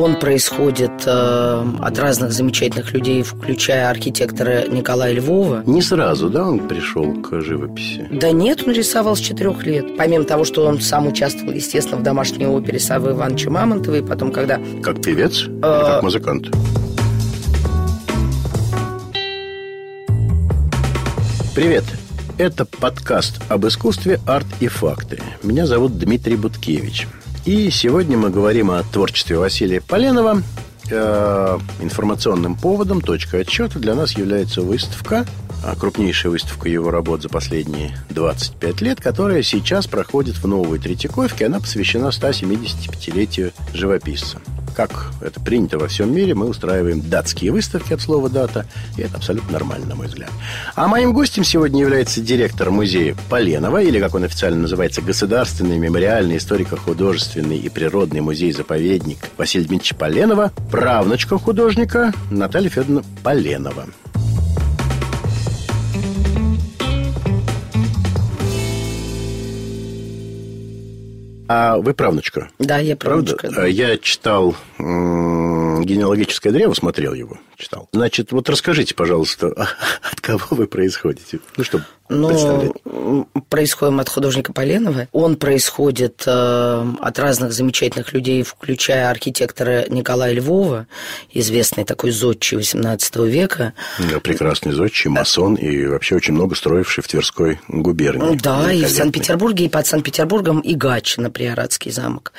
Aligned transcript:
Он 0.00 0.16
происходит 0.18 1.04
э, 1.04 1.64
от 1.78 1.98
разных 1.98 2.32
замечательных 2.32 2.94
людей, 2.94 3.22
включая 3.22 3.90
архитектора 3.90 4.66
Николая 4.66 5.12
Львова. 5.12 5.62
Не 5.66 5.82
сразу, 5.82 6.30
да, 6.30 6.48
он 6.48 6.66
пришел 6.66 7.20
к 7.20 7.38
живописи? 7.42 8.08
Да 8.10 8.32
нет, 8.32 8.66
он 8.66 8.72
рисовал 8.72 9.14
с 9.14 9.20
четырех 9.20 9.62
лет. 9.66 9.98
Помимо 9.98 10.24
того, 10.24 10.44
что 10.44 10.64
он 10.64 10.80
сам 10.80 11.06
участвовал, 11.06 11.52
естественно, 11.52 11.98
в 11.98 12.02
домашней 12.02 12.46
опере 12.46 12.80
Савы 12.80 13.10
Ивановича 13.10 13.50
Мамонтова, 13.50 13.96
и 13.96 14.02
потом, 14.02 14.32
когда... 14.32 14.58
Как 14.82 15.02
певец 15.02 15.42
или 15.42 15.60
как 15.60 16.02
музыкант? 16.02 16.46
Привет! 21.54 21.84
Это 22.38 22.64
подкаст 22.64 23.42
об 23.50 23.66
искусстве, 23.66 24.18
арт 24.26 24.46
и 24.60 24.68
факты. 24.68 25.20
Меня 25.42 25.66
зовут 25.66 25.98
Дмитрий 25.98 26.36
Буткевич. 26.36 27.06
И 27.46 27.70
сегодня 27.70 28.18
мы 28.18 28.28
говорим 28.30 28.70
о 28.70 28.82
творчестве 28.82 29.38
Василия 29.38 29.80
Поленова. 29.80 30.42
Э, 30.90 31.58
информационным 31.80 32.54
поводом, 32.54 33.00
точкой 33.00 33.42
отсчета 33.42 33.78
для 33.78 33.94
нас 33.94 34.16
является 34.16 34.60
выставка, 34.60 35.24
крупнейшая 35.78 36.32
выставка 36.32 36.68
его 36.68 36.90
работ 36.90 37.22
за 37.22 37.28
последние 37.28 37.96
25 38.10 38.80
лет, 38.80 39.00
которая 39.00 39.42
сейчас 39.42 39.86
проходит 39.86 40.36
в 40.36 40.46
Новой 40.46 40.78
Третьяковке. 40.78 41.46
Она 41.46 41.60
посвящена 41.60 42.08
175-летию 42.08 43.52
живописца 43.72 44.38
как 44.80 45.12
это 45.20 45.40
принято 45.40 45.78
во 45.78 45.88
всем 45.88 46.14
мире, 46.14 46.34
мы 46.34 46.46
устраиваем 46.46 47.02
датские 47.02 47.52
выставки 47.52 47.92
от 47.92 48.00
слова 48.00 48.30
«дата», 48.30 48.66
и 48.96 49.02
это 49.02 49.16
абсолютно 49.16 49.52
нормально, 49.52 49.86
на 49.86 49.94
мой 49.94 50.06
взгляд. 50.06 50.30
А 50.74 50.88
моим 50.88 51.12
гостем 51.12 51.44
сегодня 51.44 51.80
является 51.80 52.20
директор 52.20 52.70
музея 52.70 53.16
Поленова, 53.28 53.82
или, 53.82 54.00
как 54.00 54.14
он 54.14 54.24
официально 54.24 54.62
называется, 54.62 55.02
Государственный 55.02 55.78
мемориальный 55.78 56.38
историко-художественный 56.38 57.58
и 57.58 57.68
природный 57.68 58.20
музей-заповедник 58.20 59.18
Василий 59.36 59.64
Дмитриевич 59.64 59.98
Поленова, 59.98 60.52
правнучка 60.70 61.38
художника 61.38 62.12
Наталья 62.30 62.70
Федоровна 62.70 63.02
Поленова. 63.22 63.86
А 71.52 71.78
вы 71.78 71.94
правнучка? 71.94 72.48
Да, 72.60 72.78
я 72.78 72.94
правнучка. 72.94 73.48
Правда? 73.48 73.62
Да. 73.62 73.66
Я 73.66 73.98
читал 73.98 74.54
генеалогическое 75.84 76.52
древо, 76.52 76.74
смотрел 76.74 77.14
его, 77.14 77.38
читал. 77.56 77.88
Значит, 77.92 78.32
вот 78.32 78.48
расскажите, 78.48 78.94
пожалуйста, 78.94 79.48
от 80.12 80.20
кого 80.20 80.44
вы 80.50 80.66
происходите? 80.66 81.40
Ну, 81.56 81.64
чтобы 81.64 81.84
ну, 82.10 83.28
происходим 83.48 84.00
от 84.00 84.08
художника 84.08 84.52
Поленова. 84.52 85.06
Он 85.12 85.36
происходит 85.36 86.24
э, 86.26 86.86
от 87.00 87.18
разных 87.18 87.52
замечательных 87.52 88.12
людей, 88.12 88.42
включая 88.42 89.10
архитектора 89.10 89.84
Николая 89.88 90.32
Львова, 90.32 90.88
известный 91.32 91.84
такой 91.84 92.10
зодчий 92.10 92.58
XVIII 92.58 93.28
века. 93.28 93.74
Да, 93.98 94.18
прекрасный 94.18 94.72
зодчий, 94.72 95.08
масон 95.08 95.54
и 95.54 95.86
вообще 95.86 96.16
очень 96.16 96.34
много 96.34 96.56
строивший 96.56 97.04
в 97.04 97.08
Тверской 97.08 97.60
губернии. 97.68 98.36
Да, 98.42 98.72
и 98.72 98.84
в 98.84 98.90
Санкт-Петербурге, 98.90 99.66
и 99.66 99.68
под 99.68 99.86
Санкт-Петербургом, 99.86 100.60
и 100.60 100.74
Гатчина, 100.74 101.30
Приорадский 101.30 101.92
замок. 101.92 102.32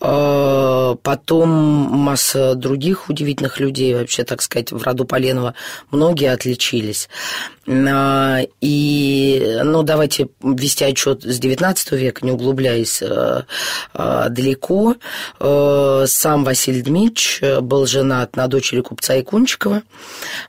Э, 0.00 0.94
потом 1.02 1.48
масса 1.48 2.54
других 2.54 2.77
удивительных 3.08 3.60
людей, 3.60 3.94
вообще, 3.94 4.24
так 4.24 4.42
сказать, 4.42 4.72
в 4.72 4.82
роду 4.82 5.04
Поленова 5.04 5.54
многие 5.90 6.32
отличились. 6.32 7.08
Э, 7.68 8.46
и 8.60 9.60
ну, 9.64 9.82
давайте 9.82 10.28
вести 10.42 10.84
отчет 10.84 11.22
с 11.22 11.38
XIX 11.38 11.96
века, 11.96 12.24
не 12.24 12.32
углубляясь 12.32 13.02
э, 13.02 13.42
э, 13.94 14.26
далеко. 14.30 14.96
Сам 15.38 16.44
Василий 16.44 16.82
Дмитриевич 16.82 17.40
был 17.62 17.86
женат 17.86 18.36
на 18.36 18.48
дочери 18.48 18.80
купца 18.80 19.14
Якунчикова, 19.14 19.82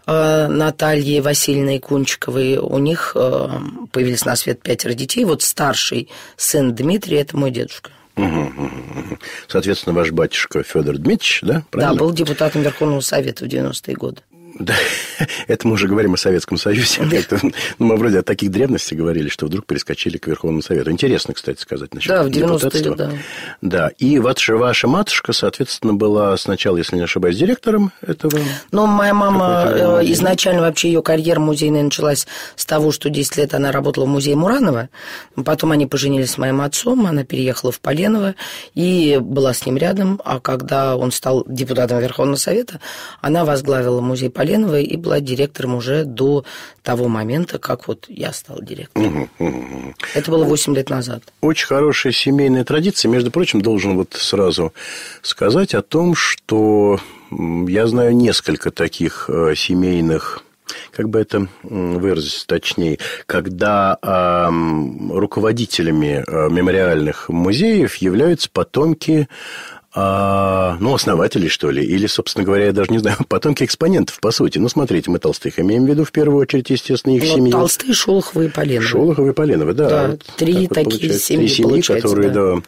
Натальи 0.06 1.20
Васильевны 1.20 1.72
Якунчиковой. 1.72 2.58
У 2.58 2.78
них 2.78 3.16
появились 3.92 4.26
на 4.26 4.36
свет 4.36 4.62
пятеро 4.62 4.94
детей. 4.94 5.26
Вот 5.26 5.42
старший 5.42 6.10
сын 6.38 6.74
Дмитрий– 6.74 7.18
это 7.20 7.38
мой 7.38 7.52
дедушка. 7.52 7.92
Соответственно, 9.48 9.96
ваш 9.96 10.12
батюшка 10.12 10.64
Федор 10.64 10.98
Дмитриевич, 10.98 11.40
да? 11.42 11.64
Правильно? 11.70 11.94
Да, 11.94 12.00
был 12.00 12.14
депутатом 12.14 12.62
Верховного 12.62 13.02
Совета 13.02 13.46
в 13.46 13.48
90-е 13.48 13.96
годы. 13.96 14.22
Да, 14.60 14.76
это 15.48 15.68
мы 15.68 15.74
уже 15.74 15.88
говорим 15.88 16.14
о 16.14 16.18
Советском 16.18 16.58
Союзе. 16.58 17.02
Ну, 17.80 17.88
мы 17.88 17.96
вроде 17.96 18.20
о 18.20 18.24
таких 18.24 18.52
древностях 18.52 18.98
говорили, 18.98 19.30
что 19.30 19.46
вдруг 19.46 19.66
перескочили 19.66 20.18
к 20.18 20.28
Верховному 20.28 20.62
Совету. 20.62 20.92
Интересно, 20.92 21.34
кстати, 21.34 21.62
сказать 21.62 21.94
насчет 21.94 22.10
Да, 22.10 22.24
в 22.24 22.28
90-е, 22.28 22.96
да. 22.96 23.12
Да, 23.62 23.92
и 23.98 24.20
ваша, 24.20 24.58
ваша 24.58 24.88
матушка, 24.88 25.32
соответственно, 25.32 25.94
была 25.94 26.36
сначала, 26.36 26.76
если 26.76 26.98
не 26.98 27.04
ошибаюсь, 27.04 27.38
директором 27.38 27.94
этого... 28.02 28.38
Ну, 28.72 28.86
моя 28.86 29.14
мама 29.14 29.66
э, 29.68 30.02
изначально 30.12 30.62
вообще 30.62 30.90
ее 30.90 31.02
карьера 31.02 31.40
музейная 31.40 31.84
началась 31.84 32.28
с 32.58 32.66
того, 32.66 32.92
что 32.92 33.10
10 33.10 33.38
лет 33.38 33.54
она 33.54 33.72
работала 33.72 34.06
в 34.06 34.10
музее 34.10 34.36
Муранова. 34.36 34.90
Потом 35.46 35.72
они 35.72 35.86
поженились 35.86 36.32
с 36.32 36.38
моим 36.38 36.60
отцом, 36.60 37.06
она 37.06 37.24
переехала 37.24 37.72
в 37.72 37.80
Поленово 37.80 38.36
и 38.76 39.20
была 39.22 39.54
с 39.54 39.66
ним 39.66 39.78
рядом. 39.78 40.22
А 40.26 40.42
когда 40.42 40.98
он 40.98 41.14
стал 41.14 41.46
депутатом 41.48 42.00
Верховного 42.00 42.36
Совета, 42.36 42.82
она 43.22 43.46
возглавила 43.46 44.02
музей 44.02 44.30
Поленова 44.50 44.80
и 44.80 44.98
была 44.98 45.20
директором 45.20 45.76
уже 45.76 46.06
до 46.06 46.44
того 46.82 47.08
момента, 47.08 47.60
как 47.60 47.88
вот 47.88 48.06
я 48.08 48.34
стал 48.34 48.62
директором. 48.62 49.30
Угу, 49.38 49.48
угу. 49.48 49.94
Это 50.16 50.32
было 50.32 50.44
8 50.44 50.76
лет 50.76 50.90
назад. 50.90 51.22
Очень 51.42 51.68
хорошая 51.68 52.14
семейная 52.14 52.64
традиция. 52.64 53.10
Между 53.10 53.30
прочим, 53.30 53.62
должен 53.62 53.96
вот 53.96 54.14
сразу 54.14 54.74
сказать 55.22 55.76
о 55.76 55.84
том, 55.84 56.16
что 56.16 57.00
я 57.30 57.86
знаю 57.86 58.16
несколько 58.16 58.72
таких 58.72 59.30
э, 59.30 59.54
семейных 59.56 60.44
как 60.92 61.10
бы 61.10 61.20
это 61.20 61.48
выразить 61.64 62.46
точнее, 62.48 63.00
когда 63.26 63.98
э, 64.02 64.50
руководителями 65.12 66.24
мемориальных 66.52 67.30
музеев 67.30 67.96
являются 67.96 68.50
потомки 68.52 69.28
а, 70.02 70.78
ну, 70.80 70.94
основатели, 70.94 71.50
что 71.50 71.70
ли, 71.72 71.84
или, 71.84 72.08
собственно 72.08 72.46
говоря, 72.46 72.68
я 72.68 72.72
даже 72.72 72.90
не 72.90 73.00
знаю, 73.00 73.18
потомки 73.28 73.66
экспонентов, 73.66 74.20
по 74.22 74.32
сути. 74.32 74.58
Ну, 74.58 74.70
смотрите, 74.70 75.12
мы 75.12 75.20
Толстых 75.20 75.60
имеем 75.60 75.86
в 75.86 75.90
виду, 75.90 76.06
в 76.06 76.12
первую 76.14 76.40
очередь, 76.40 76.70
естественно, 76.70 77.16
их 77.16 77.24
ну, 77.24 77.36
семьи. 77.36 77.52
Толстые, 77.52 77.94
Шолоховы 77.94 78.46
и 78.46 78.48
Поленовы. 78.48 78.88
Шолоховы 78.88 79.30
и 79.30 79.34
Поленовы, 79.34 79.74
да. 79.74 79.90
Да, 79.90 80.08
вот 80.12 80.22
три 80.38 80.68
так 80.68 80.86
вот 80.86 80.94
такие 80.94 81.14
семьи, 81.20 81.48
Три 81.48 81.56
семьи, 81.56 81.82
которые, 81.82 82.30
да, 82.30 82.56
да 82.56 82.62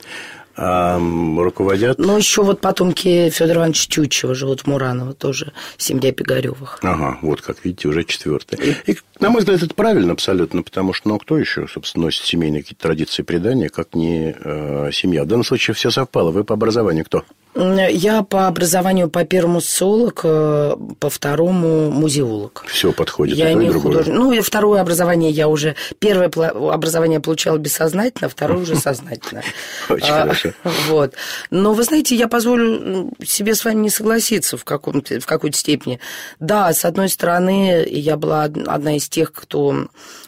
руководят... 0.56 1.98
Ну, 2.00 2.18
еще 2.18 2.44
вот 2.44 2.62
потомки 2.62 3.30
Федора 3.30 3.60
Ивановича 3.60 3.88
Тютчева 3.90 4.36
живут 4.36 4.62
в 4.62 4.68
Мураново, 4.68 5.14
тоже 5.14 5.54
семья 5.78 6.12
Пигаревых. 6.12 6.80
Ага, 6.82 7.18
вот 7.22 7.42
как 7.42 7.64
видите, 7.64 7.88
уже 7.88 8.04
четвертая. 8.04 8.60
И, 8.86 8.98
на 9.20 9.30
мой 9.30 9.40
взгляд, 9.40 9.64
это 9.64 9.74
правильно 9.74 10.14
абсолютно, 10.14 10.64
потому 10.64 10.94
что, 10.94 11.10
ну, 11.10 11.20
кто 11.20 11.38
еще, 11.38 11.68
собственно, 11.68 12.06
носит 12.06 12.26
семейные 12.26 12.62
какие-то 12.64 12.84
традиции 12.84 13.24
предания, 13.24 13.70
как 13.70 13.96
не 13.96 14.36
э, 14.38 14.92
семья. 14.92 15.24
В 15.24 15.28
данном 15.28 15.46
случае 15.46 15.76
все 15.76 15.92
совпало. 15.92 16.32
Вы 16.32 16.44
по 16.44 16.54
образованию 16.54 17.06
кто? 17.06 17.24
Я 17.54 18.24
по 18.24 18.48
образованию 18.48 19.10
по 19.10 19.26
первому 19.26 19.60
социолог, 19.60 20.22
э, 20.24 20.76
по 21.00 21.10
второму 21.10 21.92
музеолог. 21.92 22.64
Все 22.68 22.94
подходит. 22.94 23.38
Я 23.38 23.54
не 23.54 23.70
художник. 23.70 24.16
Ну, 24.16 24.32
и 24.32 24.40
второе 24.40 24.80
образование 24.80 25.32
я 25.32 25.50
уже... 25.50 25.76
Первое 26.00 26.28
образование 26.28 27.20
получала 27.20 27.58
бессознательно, 27.58 28.30
второе 28.30 28.60
уже 28.60 28.76
сознательно. 28.78 29.42
Очень 29.90 30.14
хорошо. 30.14 30.50
Вот. 30.88 31.14
Но, 31.50 31.74
вы 31.74 31.84
знаете, 31.84 32.16
я 32.16 32.28
позволю 32.28 33.12
себе 33.24 33.54
с 33.54 33.66
вами 33.66 33.82
не 33.82 33.90
согласиться 33.90 34.56
в, 34.56 34.64
каком-то, 34.64 35.20
в 35.20 35.26
какой-то 35.26 35.58
степени. 35.58 36.00
Да, 36.40 36.74
с 36.74 36.86
одной 36.86 37.10
стороны, 37.10 37.86
я 37.88 38.16
была 38.16 38.44
одна 38.44 38.96
из 38.96 39.10
тех, 39.10 39.34
кто 39.34 39.88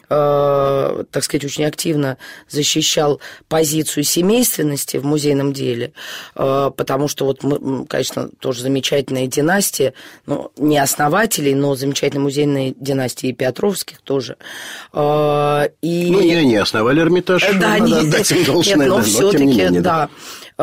э, 0.09 1.03
так 1.11 1.23
сказать, 1.23 1.45
очень 1.45 1.65
активно 1.65 2.17
защищал 2.49 3.19
позицию 3.47 4.03
семейственности 4.03 4.97
в 4.97 5.05
музейном 5.05 5.53
деле, 5.53 5.93
э, 6.35 6.71
потому 6.75 7.07
что 7.13 7.25
вот 7.25 7.43
мы, 7.43 7.85
конечно, 7.85 8.29
тоже 8.39 8.63
замечательная 8.63 9.27
династия, 9.27 9.93
ну, 10.25 10.51
не 10.57 10.79
основателей, 10.79 11.53
но 11.53 11.75
замечательная 11.75 12.23
музейная 12.23 12.73
династия 12.79 13.29
и 13.29 13.33
Петровских 13.33 14.01
тоже. 14.01 14.37
Э, 14.93 15.67
и... 15.83 16.09
Ну, 16.11 16.21
не 16.21 16.33
они 16.33 16.55
основали 16.55 17.01
Эрмитаж, 17.01 17.45
да, 17.59 17.77
надо 17.77 17.85
не, 17.85 17.99
отдать 17.99 18.31
им 18.31 18.43
должное, 18.45 18.77
нет, 18.77 18.87
но, 18.87 18.97
но 18.97 19.03
все-таки, 19.03 19.79
да. 19.79 20.09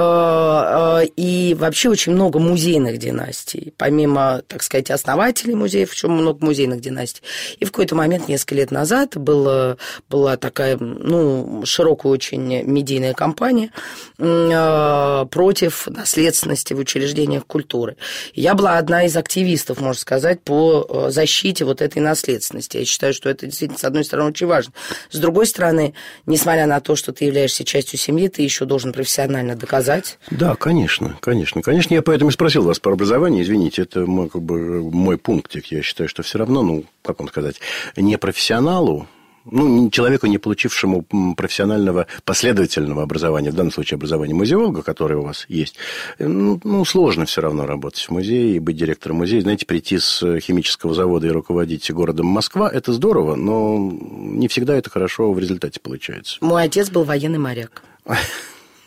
Э, 0.01 1.03
э, 1.03 1.07
и 1.17 1.55
вообще 1.59 1.91
очень 1.91 2.13
много 2.13 2.39
музейных 2.39 2.99
династий, 2.99 3.75
помимо, 3.77 4.43
так 4.49 4.63
сказать, 4.63 4.91
основателей 4.91 5.55
музеев, 5.55 5.93
еще 5.93 6.09
много 6.09 6.45
музейных 6.45 6.81
династий. 6.81 7.23
И 7.59 7.65
в 7.65 7.71
какой-то 7.71 7.95
момент, 7.95 8.29
несколько 8.29 8.55
лет 8.55 8.71
назад, 8.71 9.17
было, 9.17 9.77
была 10.09 10.37
такая, 10.37 10.79
ну, 10.79 11.63
широкая 11.65 12.13
очень 12.13 12.63
медийная 12.63 13.13
кампания 13.13 13.73
э, 14.19 15.27
против 15.31 15.87
наследственности 15.89 16.73
в 16.73 16.79
учреждениях 16.79 17.47
культуры. 17.47 17.97
Я 18.35 18.55
была 18.55 18.79
одна 18.79 19.05
из 19.05 19.17
активистов, 19.17 19.81
можно 19.81 20.01
сказать, 20.01 20.41
по 20.43 21.09
защите 21.11 21.65
вот 21.65 21.83
этой 21.83 22.01
наследственности. 22.01 22.79
Я 22.79 22.85
считаю, 22.85 23.13
что 23.13 23.29
это 23.29 23.47
действительно, 23.47 23.79
с 23.79 23.85
одной 23.85 24.05
стороны, 24.05 24.31
очень 24.31 24.47
важно. 24.47 24.73
С 25.11 25.19
другой 25.19 25.47
стороны, 25.47 25.95
несмотря 26.27 26.67
на 26.67 26.81
то, 26.81 26.97
что 26.97 27.13
ты 27.13 27.27
являешься 27.27 27.65
частью 27.65 27.99
семьи, 27.99 28.29
ты 28.29 28.43
еще 28.43 28.65
должен 28.65 28.93
профессионально 28.93 29.57
доказать 29.57 29.90
рассказать. 29.91 30.19
Да, 30.31 30.55
конечно, 30.55 31.17
конечно. 31.21 31.63
Конечно, 31.63 31.95
я 31.95 32.03
поэтому 32.03 32.31
и 32.31 32.33
спросил 32.33 32.63
вас 32.63 32.79
про 32.79 32.93
образование. 32.93 33.43
Извините, 33.43 33.83
это 33.83 34.07
мой, 34.07 34.29
как 34.29 34.43
бы, 34.43 34.83
мой 34.91 35.19
пунктик. 35.19 35.67
Я 35.67 35.83
считаю, 35.83 36.09
что 36.09 36.23
все 36.23 36.39
равно, 36.39 36.63
ну, 36.63 36.85
как 37.03 37.19
вам 37.19 37.29
сказать, 37.29 37.61
не 37.97 38.17
профессионалу, 38.19 39.07
ну, 39.47 39.89
человеку, 39.91 40.27
не 40.27 40.37
получившему 40.37 41.03
профессионального 41.35 42.07
последовательного 42.25 43.03
образования, 43.03 43.51
в 43.51 43.55
данном 43.55 43.73
случае 43.73 43.97
образования 43.97 44.35
музеолога, 44.35 44.83
которое 44.83 45.17
у 45.17 45.23
вас 45.23 45.47
есть, 45.49 45.77
ну, 46.19 46.61
ну, 46.63 46.85
сложно 46.85 47.25
все 47.25 47.41
равно 47.41 47.67
работать 47.67 48.03
в 48.03 48.11
музее 48.11 48.57
и 48.57 48.59
быть 48.59 48.77
директором 48.77 49.17
музея. 49.17 49.41
Знаете, 49.41 49.65
прийти 49.65 49.99
с 49.99 50.39
химического 50.41 50.95
завода 50.95 51.27
и 51.27 51.31
руководить 51.31 51.91
городом 51.91 52.27
Москва– 52.27 52.71
это 52.73 52.93
здорово, 52.93 53.35
но 53.35 53.79
не 53.79 54.47
всегда 54.49 54.77
это 54.77 54.91
хорошо 54.91 55.33
в 55.33 55.39
результате 55.39 55.81
получается. 55.81 56.37
Мой 56.43 56.65
отец 56.65 56.91
был 56.91 57.05
военный 57.05 57.39
моряк. 57.39 57.83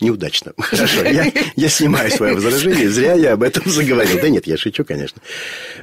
неудачно. 0.00 0.52
Хорошо, 0.58 1.04
я, 1.04 1.32
я 1.56 1.68
снимаю 1.68 2.10
свое 2.10 2.34
возражение. 2.34 2.88
Зря 2.88 3.14
я 3.14 3.34
об 3.34 3.42
этом 3.42 3.64
заговорил. 3.70 4.18
Да 4.20 4.28
нет, 4.28 4.46
я 4.46 4.56
шучу, 4.56 4.84
конечно. 4.84 5.20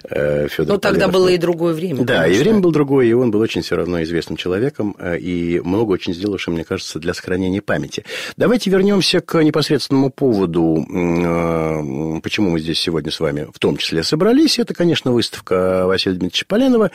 Э, 0.10 0.48
Федор 0.50 0.76
Ну, 0.76 0.80
тогда 0.80 1.08
было 1.08 1.30
и 1.30 1.38
другое 1.38 1.74
время. 1.74 2.04
Да, 2.04 2.24
конечно. 2.24 2.40
и 2.40 2.44
время 2.44 2.60
было 2.60 2.74
другое, 2.74 3.06
и 3.08 3.14
он 3.14 3.32
был 3.32 3.40
очень 3.40 3.62
все 3.62 3.76
равно 3.76 4.02
известным 4.04 4.38
человеком, 4.38 4.96
э, 5.00 5.18
и 5.18 5.60
много 5.60 5.92
очень 5.92 6.14
сделавшим, 6.14 6.54
мне 6.54 6.64
кажется, 6.64 7.00
для 7.00 7.14
сохранения 7.14 7.62
памяти. 7.62 8.06
Давайте 8.36 8.70
вернемся 8.70 9.20
к 9.22 9.42
непосредственному 9.42 10.10
поводу, 10.10 10.86
э, 10.88 12.20
почему 12.22 12.52
мы 12.52 12.60
здесь 12.60 12.80
сегодня 12.80 13.12
с 13.12 13.20
вами 13.20 13.48
в 13.54 13.60
том 13.60 13.78
числе 13.78 14.04
собрались. 14.04 14.60
Это, 14.60 14.74
конечно, 14.74 15.12
выставка 15.12 15.86
Василия 15.86 16.18
Дмитриевича 16.18 16.46
Поленова. 16.48 16.92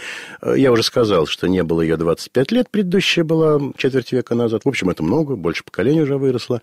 Я 0.57 0.73
уже 0.73 0.83
сказал, 0.83 1.27
что 1.27 1.47
не 1.49 1.63
было 1.63 1.83
ее 1.83 1.97
25 1.97 2.53
лет, 2.53 2.71
предыдущая 2.71 3.25
была 3.25 3.61
четверть 3.77 4.13
века 4.13 4.35
назад. 4.35 4.65
В 4.65 4.69
общем, 4.69 4.91
это 4.91 5.03
много, 5.03 5.37
больше 5.37 5.65
поколений 5.65 6.03
уже 6.03 6.17
выросло. 6.17 6.61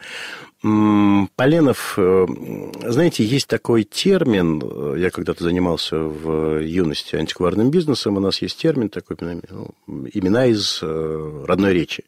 Поленов, 0.61 1.93
э, 1.97 2.25
знаете, 2.85 3.23
есть 3.23 3.47
такой 3.47 3.83
термин, 3.83 4.61
э, 4.61 4.95
я 4.99 5.09
когда-то 5.09 5.41
занимался 5.43 5.97
в 5.97 6.59
юности 6.59 7.15
антикварным 7.15 7.71
бизнесом, 7.71 8.17
у 8.17 8.19
нас 8.19 8.41
есть 8.41 8.57
термин 8.57 8.89
такой, 8.89 9.15
ну, 9.21 9.69
имена 9.87 10.47
из 10.47 10.79
э, 10.81 11.45
родной 11.47 11.73
речи. 11.73 12.03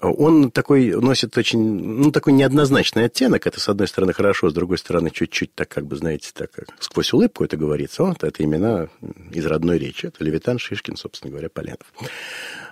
Он 0.00 0.50
такой 0.50 0.90
носит 0.90 1.36
очень, 1.38 1.60
ну, 1.60 2.10
такой 2.12 2.34
неоднозначный 2.34 3.06
оттенок. 3.06 3.46
Это, 3.46 3.60
с 3.60 3.68
одной 3.68 3.88
стороны, 3.88 4.12
хорошо, 4.12 4.50
с 4.50 4.54
другой 4.54 4.78
стороны, 4.78 5.10
чуть-чуть 5.10 5.54
так, 5.54 5.68
как 5.68 5.86
бы, 5.86 5.96
знаете, 5.96 6.30
так, 6.34 6.50
как 6.52 6.68
сквозь 6.80 7.12
улыбку 7.14 7.44
это 7.44 7.56
говорится. 7.56 8.04
Вот 8.04 8.22
это 8.22 8.44
имена 8.44 8.88
из 9.32 9.46
родной 9.46 9.78
речи. 9.78 10.06
Это 10.06 10.22
Левитан, 10.22 10.58
Шишкин, 10.58 10.96
собственно 10.96 11.30
говоря, 11.30 11.48
Поленов. 11.48 11.92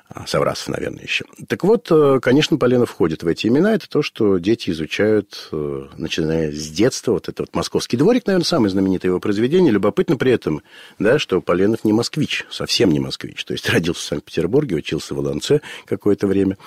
А, 0.06 0.26
Саврасов, 0.26 0.68
наверное, 0.68 1.02
еще. 1.02 1.24
Так 1.48 1.64
вот, 1.64 1.88
э, 1.90 2.20
конечно, 2.20 2.58
Поленов 2.58 2.90
входит 2.90 3.22
в 3.22 3.26
эти 3.26 3.46
имена. 3.46 3.74
Это 3.74 3.88
то, 3.88 4.02
что 4.02 4.36
дети 4.36 4.68
изучают, 4.68 5.48
э, 5.50 5.86
начиная 5.96 6.52
с 6.52 6.68
детства. 6.68 7.12
Вот 7.12 7.28
это 7.30 7.42
вот 7.44 7.54
«Московский 7.54 7.96
дворик», 7.96 8.26
наверное, 8.26 8.44
самое 8.44 8.70
знаменитое 8.70 9.10
его 9.10 9.18
произведение. 9.18 9.72
Любопытно 9.72 10.18
при 10.18 10.32
этом, 10.32 10.62
да, 10.98 11.18
что 11.18 11.40
Поленов 11.40 11.84
не 11.84 11.94
москвич, 11.94 12.44
совсем 12.50 12.90
не 12.90 13.00
москвич. 13.00 13.44
То 13.46 13.54
есть, 13.54 13.68
родился 13.70 14.00
в 14.00 14.04
Санкт-Петербурге, 14.04 14.76
учился 14.76 15.14
в 15.14 15.16
Волонце 15.16 15.62
какое-то 15.86 16.26
время. 16.26 16.58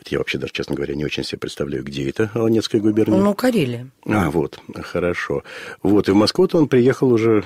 Это 0.00 0.08
я 0.10 0.18
вообще 0.18 0.38
даже, 0.38 0.54
честно 0.54 0.74
говоря, 0.74 0.94
не 0.94 1.04
очень 1.04 1.24
себе 1.24 1.38
представляю, 1.38 1.84
где 1.84 2.08
это, 2.08 2.30
Волонецкая 2.32 2.80
губерния. 2.80 3.18
Ну, 3.18 3.34
Карелия. 3.34 3.88
А, 4.06 4.30
вот, 4.30 4.60
хорошо. 4.82 5.44
Вот, 5.82 6.08
и 6.08 6.12
в 6.12 6.16
Москву-то 6.16 6.56
он 6.56 6.68
приехал 6.68 7.12
уже 7.12 7.44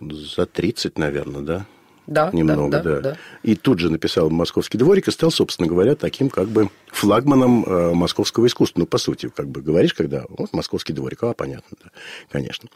за 0.00 0.46
30, 0.46 0.98
наверное, 0.98 1.42
да? 1.42 1.66
Да, 2.06 2.30
немного, 2.32 2.70
да, 2.70 2.82
да, 2.82 3.00
да. 3.00 3.16
И 3.42 3.54
тут 3.56 3.78
же 3.78 3.90
написал 3.90 4.30
«Московский 4.30 4.78
дворик» 4.78 5.08
и 5.08 5.10
стал, 5.10 5.30
собственно 5.30 5.68
говоря, 5.68 5.94
таким 5.94 6.28
как 6.28 6.48
бы 6.48 6.68
флагманом 6.88 7.64
э, 7.64 7.94
московского 7.94 8.46
искусства. 8.46 8.80
Ну, 8.80 8.86
по 8.86 8.98
сути, 8.98 9.30
как 9.34 9.48
бы 9.48 9.62
говоришь, 9.62 9.94
когда 9.94 10.24
вот 10.28 10.52
«Московский 10.52 10.92
дворик», 10.92 11.22
а, 11.22 11.32
понятно, 11.32 11.76
да, 11.82 11.90
конечно. 12.30 12.68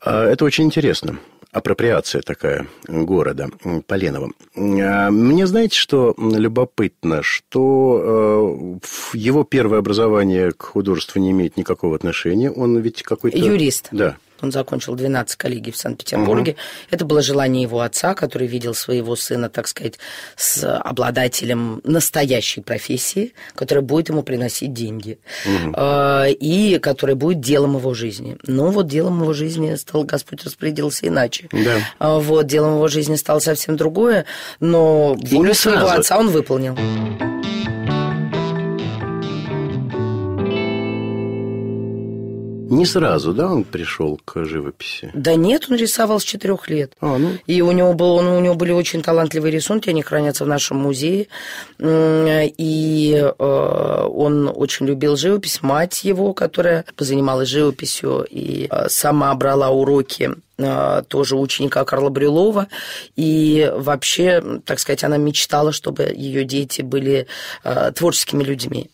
А, 0.00 0.24
это 0.26 0.44
очень 0.44 0.64
интересно. 0.64 1.18
Апроприация 1.52 2.20
такая 2.20 2.66
города 2.88 3.48
Поленова. 3.86 4.30
А, 4.56 5.10
мне 5.10 5.46
знаете, 5.46 5.76
что 5.76 6.14
любопытно, 6.18 7.22
что 7.22 8.80
э, 8.82 9.16
его 9.16 9.44
первое 9.44 9.78
образование 9.78 10.50
к 10.50 10.62
художеству 10.62 11.20
не 11.20 11.30
имеет 11.30 11.56
никакого 11.56 11.94
отношения. 11.94 12.50
Он 12.50 12.78
ведь 12.78 13.02
какой-то... 13.02 13.38
Юрист. 13.38 13.88
Да, 13.92 14.16
он 14.44 14.52
закончил 14.52 14.94
12 14.94 15.36
коллегий 15.36 15.72
в 15.72 15.76
Санкт-Петербурге. 15.76 16.52
Угу. 16.52 16.58
Это 16.90 17.04
было 17.04 17.22
желание 17.22 17.62
его 17.62 17.80
отца, 17.80 18.14
который 18.14 18.46
видел 18.46 18.74
своего 18.74 19.16
сына, 19.16 19.48
так 19.48 19.66
сказать, 19.68 19.98
с 20.36 20.78
обладателем 20.78 21.80
настоящей 21.84 22.60
профессии, 22.60 23.34
которая 23.54 23.82
будет 23.82 24.08
ему 24.10 24.22
приносить 24.22 24.72
деньги. 24.72 25.18
Угу. 25.44 25.74
И 26.40 26.78
которая 26.80 27.16
будет 27.16 27.40
делом 27.40 27.76
его 27.76 27.94
жизни. 27.94 28.36
Но 28.46 28.70
вот 28.70 28.86
делом 28.86 29.22
его 29.22 29.32
жизни 29.32 29.74
стал 29.74 30.04
Господь 30.04 30.44
распорядился 30.44 31.08
иначе. 31.08 31.48
Да. 31.52 31.78
А, 31.98 32.18
вот, 32.18 32.46
делом 32.46 32.74
его 32.74 32.88
жизни 32.88 33.16
стало 33.16 33.40
совсем 33.40 33.76
другое, 33.76 34.26
но 34.60 35.14
волю 35.14 35.54
своего 35.54 35.88
отца 35.88 36.18
он 36.18 36.28
выполнил. 36.28 36.76
Не 42.70 42.86
сразу, 42.86 43.34
да, 43.34 43.50
он 43.50 43.64
пришел 43.64 44.20
к 44.24 44.44
живописи? 44.44 45.10
Да 45.14 45.34
нет, 45.34 45.66
он 45.70 45.76
рисовал 45.76 46.20
с 46.20 46.24
четырех 46.24 46.68
лет. 46.68 46.92
А, 47.00 47.18
ну. 47.18 47.30
И 47.46 47.60
у 47.60 47.72
него, 47.72 47.92
был, 47.94 48.14
он, 48.14 48.26
у 48.26 48.40
него 48.40 48.54
были 48.54 48.72
очень 48.72 49.02
талантливые 49.02 49.52
рисунки, 49.52 49.90
они 49.90 50.02
хранятся 50.02 50.44
в 50.44 50.48
нашем 50.48 50.78
музее. 50.78 51.28
И 51.78 53.14
э, 53.16 54.06
он 54.12 54.50
очень 54.54 54.86
любил 54.86 55.16
живопись. 55.16 55.62
Мать 55.62 56.04
его, 56.04 56.32
которая 56.32 56.84
занималась 56.98 57.48
живописью 57.48 58.26
и 58.28 58.68
э, 58.70 58.88
сама 58.88 59.34
брала 59.34 59.70
уроки 59.70 60.30
тоже 60.56 61.36
ученика 61.36 61.84
Карла 61.84 62.10
Брюлова, 62.10 62.68
и 63.16 63.70
вообще, 63.74 64.60
так 64.64 64.78
сказать, 64.78 65.02
она 65.02 65.16
мечтала, 65.16 65.72
чтобы 65.72 66.12
ее 66.14 66.44
дети 66.44 66.82
были 66.82 67.26
э, 67.64 67.92
творческими 67.94 68.44
людьми. 68.44 68.90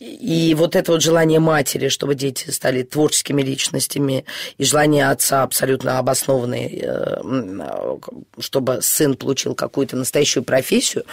И 0.00 0.54
вот 0.58 0.74
это 0.76 0.92
вот 0.92 1.02
желание 1.02 1.38
матери, 1.38 1.88
чтобы 1.88 2.14
дети 2.14 2.50
стали 2.50 2.82
творческими 2.82 3.42
личностями, 3.42 4.24
и 4.58 4.64
желание 4.64 5.08
отца 5.08 5.42
абсолютно 5.42 5.98
обоснованное, 5.98 6.68
э, 6.72 7.98
чтобы 8.40 8.82
сын 8.82 9.14
получил 9.14 9.54
какую-то 9.54 9.96
настоящую 9.96 10.42
профессию, 10.42 11.04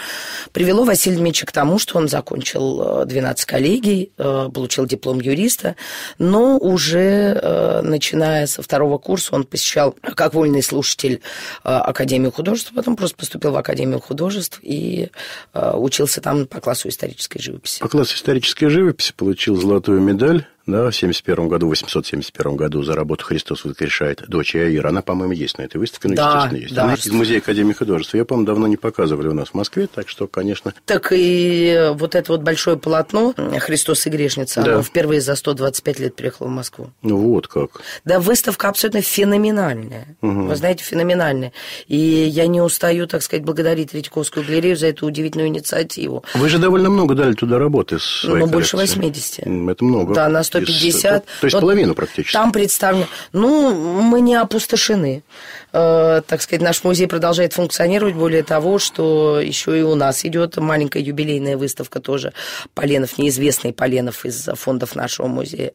привело 0.52 0.86
Василия 0.86 1.18
Дмитриевича 1.18 1.46
к 1.46 1.52
тому, 1.52 1.78
что 1.78 2.00
он 2.00 2.08
закончил 2.08 3.06
12 3.06 3.46
коллегий, 3.46 4.12
получил 4.18 4.86
диплом 4.86 5.20
юриста, 5.20 5.76
но 6.18 6.58
уже 6.58 7.82
начиная 7.84 8.48
со 8.48 8.62
второго 8.62 8.98
курса 8.98 9.36
он 9.36 9.44
посещал 9.44 9.83
изучал 9.84 9.96
как 10.16 10.34
вольный 10.34 10.64
слушатель 10.64 11.22
э, 11.64 11.70
Академию 11.70 12.32
художеств, 12.32 12.72
потом 12.76 12.96
просто 12.96 13.18
поступил 13.18 13.52
в 13.52 13.58
Академию 13.58 14.00
художеств 14.00 14.60
и 14.62 15.10
э, 15.54 15.72
учился 15.76 16.22
там 16.22 16.48
по 16.48 16.62
классу 16.62 16.90
исторической 16.90 17.40
живописи. 17.40 17.80
По 17.80 17.90
классу 17.90 18.16
исторической 18.16 18.68
живописи 18.68 19.14
получил 19.16 19.56
золотую 19.56 20.02
медаль 20.02 20.46
да, 20.66 20.90
в 20.90 20.96
71 20.96 21.48
году, 21.50 21.68
в 21.68 21.70
871 21.72 22.56
году 22.56 22.84
за 22.84 22.94
работу 22.96 23.26
«Христос 23.26 23.66
воскрешает» 23.66 24.24
дочь 24.28 24.56
Аира. 24.56 24.90
Она, 24.90 25.02
по-моему, 25.02 25.34
есть 25.34 25.58
на 25.58 25.64
этой 25.64 25.78
выставке, 25.78 26.08
ну, 26.08 26.16
да, 26.16 26.30
естественно, 26.30 26.62
есть. 26.62 26.74
Да. 26.74 26.84
Она 26.84 26.94
из 26.94 27.12
Музея 27.12 27.40
Академии 27.40 27.74
художеств. 27.74 28.14
Ее, 28.14 28.24
по-моему, 28.24 28.48
давно 28.48 28.68
не 28.68 28.78
показывали 28.78 29.28
у 29.28 29.34
нас 29.34 29.50
в 29.50 29.54
Москве, 29.56 29.88
так 29.88 30.08
что, 30.08 30.28
конечно... 30.28 30.74
Так 30.86 31.12
и 31.12 31.92
вот 31.96 32.16
это 32.16 32.32
вот 32.32 32.42
большое 32.42 32.78
полотно 32.78 33.34
«Христос 33.60 34.06
и 34.08 34.10
грешница», 34.10 34.62
да. 34.62 34.74
оно 34.76 34.84
впервые 34.84 35.20
за 35.20 35.36
125 35.36 36.00
лет 36.00 36.16
приехало 36.16 36.48
в 36.48 36.52
Москву. 36.52 36.92
Ну, 37.02 37.18
вот 37.18 37.48
как. 37.48 37.82
Да, 38.06 38.22
выставка 38.22 38.70
абсолютно 38.70 39.02
феноменальная. 39.02 40.16
Угу. 40.22 40.44
Вы 40.44 40.56
знаете, 40.56 40.84
феноменальная. 40.84 41.52
И 41.88 41.98
я 41.98 42.48
не 42.48 42.62
устаю, 42.62 43.08
так 43.08 43.22
сказать, 43.22 43.44
благодарить 43.44 43.92
Третьяковскую 43.92 44.46
галерею 44.46 44.78
за 44.78 44.88
эту 44.88 45.08
удивительную 45.08 45.50
инициативу. 45.50 46.24
Вы 46.36 46.48
же 46.48 46.58
довольно 46.58 46.90
много 46.90 47.16
дали 47.16 47.34
туда 47.34 47.60
работы 47.60 47.98
Ну, 48.24 48.48
больше 48.48 48.78
80. 48.78 49.40
Это 49.40 49.84
много. 49.84 50.14
Да, 50.14 50.30
на 50.30 50.44
150. 50.62 51.26
то 51.26 51.32
есть 51.42 51.54
вот 51.54 51.62
половину 51.62 51.96
практически. 51.96 52.34
Там 52.34 52.52
представлено. 52.52 53.08
Ну, 53.32 54.02
мы 54.02 54.22
не 54.22 54.36
опустошены. 54.36 55.24
Э, 55.72 56.22
так 56.26 56.42
сказать, 56.42 56.62
наш 56.62 56.84
музей 56.84 57.08
продолжает 57.08 57.54
функционировать. 57.54 58.16
Более 58.16 58.44
того, 58.44 58.80
что 58.80 59.40
еще 59.40 59.78
и 59.80 59.82
у 59.82 59.96
нас 59.96 60.26
идет 60.26 60.58
маленькая 60.58 61.02
юбилейная 61.02 61.58
выставка 61.58 62.00
тоже 62.00 62.34
Поленов, 62.74 63.18
неизвестный 63.18 63.74
Поленов 63.74 64.26
из 64.26 64.48
фондов 64.56 64.96
нашего 64.96 65.28
музея. 65.28 65.74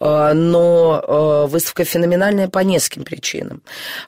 Э, 0.00 0.32
но 0.34 1.02
э, 1.06 1.50
выставка 1.50 1.84
феноменальная 1.84 2.48
по 2.48 2.60
нескольким 2.60 3.04
причинам. 3.04 3.62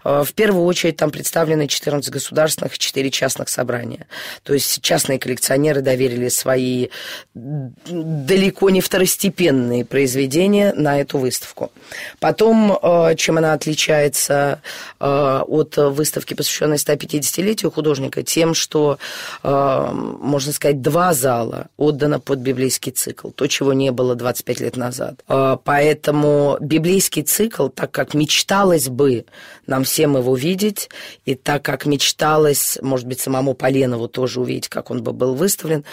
В 0.04 0.28
первую 0.34 0.64
очередь 0.64 0.96
там 0.96 1.10
представлены 1.10 1.68
14 1.68 2.10
государственных 2.10 2.74
и 2.74 2.78
4 2.78 3.10
частных 3.10 3.48
собрания. 3.48 4.06
То 4.42 4.54
есть 4.54 4.80
частные 4.82 5.18
коллекционеры 5.18 5.80
доверили 5.80 6.28
свои 6.28 6.88
далеко 7.34 8.70
не 8.70 8.80
второстепенные 8.80 9.84
произведения 9.84 10.09
произведение 10.10 10.72
на 10.72 11.00
эту 11.00 11.18
выставку. 11.18 11.70
Потом, 12.18 12.76
э, 12.82 13.14
чем 13.16 13.38
она 13.38 13.52
отличается 13.52 14.60
э, 14.98 15.40
от 15.46 15.76
выставки, 15.76 16.34
посвященной 16.34 16.76
150-летию 16.76 17.70
художника, 17.70 18.24
тем, 18.24 18.54
что, 18.54 18.98
э, 19.44 19.90
можно 19.92 20.52
сказать, 20.52 20.82
два 20.82 21.14
зала 21.14 21.68
отдано 21.76 22.18
под 22.18 22.40
библейский 22.40 22.90
цикл, 22.90 23.30
то, 23.30 23.46
чего 23.46 23.72
не 23.72 23.92
было 23.92 24.16
25 24.16 24.60
лет 24.60 24.76
назад. 24.76 25.14
Поэтому 25.64 26.56
библейский 26.60 27.22
цикл, 27.22 27.68
так 27.68 27.92
как 27.92 28.14
мечталось 28.14 28.88
бы 28.88 29.24
нам 29.66 29.84
всем 29.84 30.16
его 30.16 30.34
видеть, 30.34 30.90
и 31.24 31.34
так 31.36 31.62
как 31.62 31.86
мечталось, 31.86 32.78
может 32.82 33.06
быть, 33.06 33.20
самому 33.20 33.54
Поленову 33.54 34.08
тоже 34.08 34.40
увидеть, 34.40 34.68
как 34.68 34.90
он 34.90 35.02
бы 35.02 35.12
был 35.12 35.34
выставлен, 35.34 35.84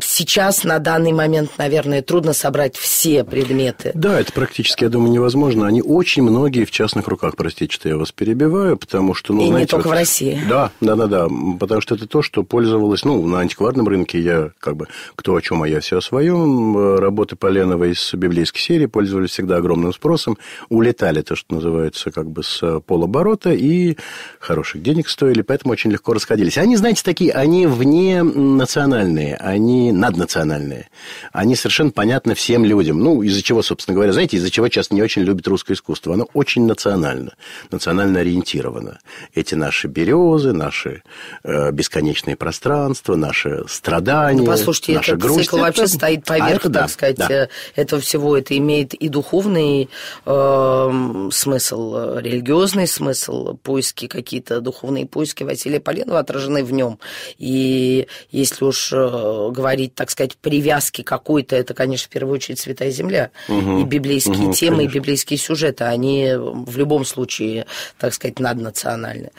сейчас 0.00 0.64
на 0.64 0.78
данный 0.78 1.12
момент, 1.12 1.50
наверное, 1.58 2.02
трудно 2.02 2.32
собрать 2.32 2.76
все 2.76 3.24
предметы. 3.24 3.92
Да, 3.94 4.20
это 4.20 4.32
практически, 4.32 4.84
я 4.84 4.90
думаю, 4.90 5.12
невозможно. 5.12 5.66
Они 5.66 5.82
очень 5.82 6.22
многие 6.22 6.64
в 6.64 6.70
частных 6.70 7.08
руках, 7.08 7.36
простите, 7.36 7.72
что 7.72 7.88
я 7.88 7.96
вас 7.96 8.12
перебиваю, 8.12 8.76
потому 8.76 9.14
что... 9.14 9.32
Ну, 9.32 9.42
И 9.42 9.46
знаете, 9.46 9.60
не 9.62 9.66
только 9.66 9.88
вот, 9.88 9.94
в 9.94 9.98
России. 9.98 10.40
Да, 10.48 10.70
да, 10.80 10.96
да, 10.96 11.06
да, 11.06 11.28
потому 11.58 11.80
что 11.80 11.94
это 11.94 12.06
то, 12.06 12.22
что 12.22 12.42
пользовалось, 12.42 13.04
ну, 13.04 13.24
на 13.26 13.40
антикварном 13.40 13.88
рынке 13.88 14.20
я 14.20 14.50
как 14.58 14.76
бы 14.76 14.86
кто 15.14 15.34
о 15.34 15.40
чем, 15.40 15.62
а 15.62 15.68
я 15.68 15.80
все 15.80 15.98
о 15.98 16.00
своем. 16.00 16.96
Работы 16.98 17.36
Поленовой 17.36 17.92
из 17.92 18.14
библейской 18.14 18.60
серии 18.60 18.86
пользовались 18.86 19.30
всегда 19.30 19.56
огромным 19.56 19.92
спросом, 19.92 20.38
улетали, 20.68 21.22
то, 21.22 21.36
что 21.36 21.54
называется, 21.54 22.10
как 22.10 22.30
бы 22.30 22.42
с 22.42 22.80
полоборота, 22.80 23.52
и 23.52 23.96
хороших 24.40 24.82
денег 24.82 25.08
стоили, 25.08 25.42
поэтому 25.42 25.72
очень 25.72 25.90
легко 25.90 26.12
расходились. 26.12 26.58
Они, 26.58 26.76
знаете, 26.76 27.02
такие, 27.04 27.32
они 27.32 27.66
вне 27.66 28.22
национальные, 28.22 29.36
они 29.36 29.77
они 29.78 29.92
наднациональные. 29.92 30.88
Они 31.32 31.54
совершенно 31.56 31.90
понятны 31.90 32.34
всем 32.34 32.64
людям. 32.64 32.98
Ну, 33.00 33.22
из-за 33.22 33.42
чего, 33.42 33.62
собственно 33.62 33.94
говоря, 33.94 34.12
знаете, 34.12 34.36
из-за 34.36 34.50
чего 34.50 34.68
сейчас 34.68 34.90
не 34.90 35.02
очень 35.02 35.22
любят 35.22 35.46
русское 35.46 35.74
искусство. 35.74 36.14
Оно 36.14 36.26
очень 36.34 36.66
национально, 36.66 37.34
национально 37.70 38.20
ориентировано. 38.20 38.98
Эти 39.34 39.54
наши 39.54 39.86
березы, 39.86 40.52
наши 40.52 41.02
э, 41.44 41.70
бесконечные 41.70 42.36
пространства, 42.36 43.14
наши 43.16 43.64
страдания, 43.68 44.40
ну, 44.40 44.46
послушайте, 44.46 44.94
наша 44.94 45.12
этот 45.12 45.22
грусть. 45.22 45.44
цикл 45.44 45.56
это... 45.56 45.64
вообще 45.66 45.86
стоит 45.86 46.24
поверх, 46.24 46.48
а 46.48 46.54
это, 46.54 46.62
так 46.62 46.72
да, 46.72 46.88
сказать, 46.88 47.16
да. 47.16 47.28
Э, 47.30 47.48
этого 47.76 48.00
всего. 48.02 48.36
Это 48.36 48.56
имеет 48.56 48.94
и 48.94 49.08
духовный 49.08 49.88
э, 50.26 51.28
смысл, 51.30 52.18
религиозный 52.18 52.86
смысл, 52.86 53.56
поиски 53.62 54.06
какие-то 54.06 54.60
духовные 54.60 55.06
поиски 55.06 55.44
Василия 55.44 55.80
Поленова 55.80 56.18
отражены 56.18 56.64
в 56.64 56.72
нем. 56.72 56.98
И 57.38 58.06
если 58.30 58.64
уж 58.64 58.92
э, 58.92 59.50
говорить, 59.58 59.94
так 59.96 60.10
сказать, 60.10 60.36
привязки 60.36 61.02
какой-то, 61.02 61.56
это, 61.56 61.74
конечно, 61.74 62.06
в 62.06 62.10
первую 62.10 62.36
очередь 62.36 62.60
Святая 62.60 62.90
Земля. 62.90 63.30
Угу. 63.48 63.80
И 63.80 63.84
библейские 63.84 64.46
угу, 64.46 64.52
темы, 64.52 64.76
конечно. 64.76 64.96
и 64.96 65.00
библейские 65.00 65.38
сюжеты, 65.38 65.84
они 65.84 66.34
в 66.36 66.78
любом 66.78 67.04
случае, 67.04 67.66
так 67.98 68.14
сказать, 68.14 68.38
наднациональны. 68.38 69.30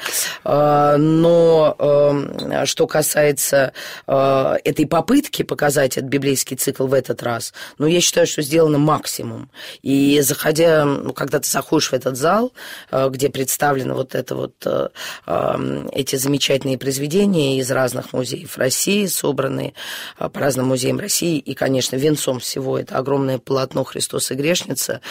А, 0.44 0.98
но 0.98 1.76
эм, 1.80 2.66
что 2.66 2.86
касается 2.86 3.72
э, 4.08 4.56
этой 4.66 4.86
попытки 4.86 5.44
показать 5.44 5.98
этот 5.98 6.10
библейский 6.10 6.58
цикл 6.58 6.86
в 6.86 6.94
этот 6.94 7.24
раз, 7.24 7.54
ну, 7.78 7.88
я 7.88 8.02
считаю, 8.02 8.28
что 8.28 8.42
сделано 8.42 8.78
максимум. 8.78 9.50
И 9.82 10.20
заходя, 10.22 10.84
ну, 10.84 11.14
когда 11.14 11.40
ты 11.40 11.50
заходишь 11.50 11.92
в 11.92 11.94
этот 11.94 12.18
зал, 12.18 12.52
э, 12.92 13.08
где 13.10 13.30
представлены 13.30 13.94
вот 13.94 14.16
это 14.16 14.36
вот 14.36 14.56
э, 14.66 14.90
эм, 15.28 15.88
эти 15.94 16.18
замечательные 16.18 16.78
произведения 16.78 17.60
из 17.60 17.72
разных 17.72 18.12
музеев 18.14 18.58
России, 18.58 19.06
собранные 19.06 19.74
по 20.18 20.40
разным 20.40 20.68
музеям 20.68 21.00
России. 21.00 21.38
И, 21.38 21.54
конечно, 21.54 21.96
венцом 21.96 22.40
всего 22.40 22.78
это 22.78 22.98
огромное 22.98 23.40
полотно 23.40 23.84
«Христос 23.84 24.32
и 24.32 24.36
грешница». 24.36 25.02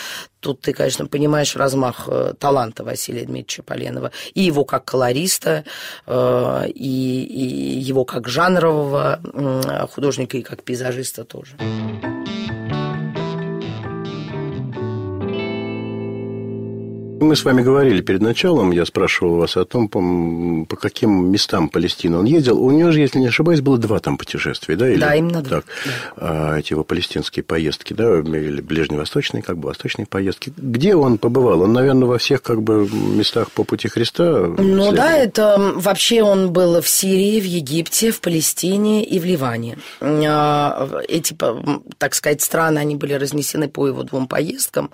Тут 0.40 0.60
ты, 0.60 0.72
конечно, 0.72 1.06
понимаешь 1.06 1.56
размах 1.56 2.08
э, 2.08 2.34
таланта 2.38 2.84
Василия 2.84 3.24
Дмитриевича 3.24 3.62
Поленова. 3.62 4.12
И 4.34 4.42
его 4.42 4.64
как 4.64 4.84
колориста, 4.84 5.64
э, 6.06 6.68
и, 6.68 7.78
его 7.80 8.04
как 8.04 8.28
жанрового 8.28 9.20
художника, 9.92 10.36
и 10.36 10.42
как 10.42 10.62
пейзажиста 10.62 11.24
тоже. 11.24 11.56
Мы 17.20 17.34
с 17.34 17.44
вами 17.44 17.62
говорили 17.62 18.00
перед 18.00 18.22
началом, 18.22 18.70
я 18.70 18.86
спрашивал 18.86 19.36
вас 19.36 19.56
о 19.56 19.64
том, 19.64 19.88
по, 19.88 20.00
по 20.68 20.76
каким 20.76 21.30
местам 21.32 21.68
Палестины 21.68 22.16
он 22.18 22.26
ездил. 22.26 22.62
У 22.62 22.70
него 22.70 22.92
же, 22.92 23.00
если 23.00 23.18
не 23.18 23.26
ошибаюсь, 23.26 23.60
было 23.60 23.76
два 23.76 23.98
там 23.98 24.16
путешествия, 24.16 24.76
да? 24.76 24.88
Или, 24.88 25.00
да, 25.00 25.14
именно 25.16 25.42
два. 25.42 25.56
Так, 25.56 25.64
да. 25.84 25.92
А, 26.16 26.58
эти 26.58 26.72
его 26.72 26.84
палестинские 26.84 27.42
поездки, 27.42 27.92
да, 27.92 28.18
или 28.20 28.60
ближневосточные, 28.60 29.42
как 29.42 29.58
бы, 29.58 29.68
восточные 29.68 30.06
поездки. 30.06 30.52
Где 30.56 30.94
он 30.94 31.18
побывал? 31.18 31.62
Он, 31.62 31.72
наверное, 31.72 32.06
во 32.06 32.18
всех, 32.18 32.42
как 32.42 32.62
бы, 32.62 32.88
местах 32.88 33.50
по 33.50 33.64
пути 33.64 33.88
Христа 33.88 34.46
Ну 34.46 34.56
следовал. 34.56 34.92
да, 34.92 35.16
это 35.16 35.72
вообще 35.76 36.22
он 36.22 36.52
был 36.52 36.80
в 36.80 36.88
Сирии, 36.88 37.40
в 37.40 37.44
Египте, 37.44 38.12
в 38.12 38.20
Палестине 38.20 39.04
и 39.04 39.18
в 39.18 39.24
Ливане. 39.24 39.78
А, 40.00 40.88
эти, 41.08 41.36
так 41.98 42.14
сказать, 42.14 42.42
страны, 42.42 42.78
они 42.78 42.94
были 42.94 43.14
разнесены 43.14 43.68
по 43.68 43.88
его 43.88 44.02
двум 44.04 44.28
поездкам. 44.28 44.90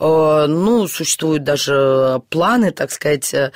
А, 0.00 0.46
ну, 0.48 0.88
существуют 0.88 1.44
даже 1.44 1.67
планы, 2.28 2.72
так 2.72 2.90
сказать, 2.90 3.32
э, 3.34 3.50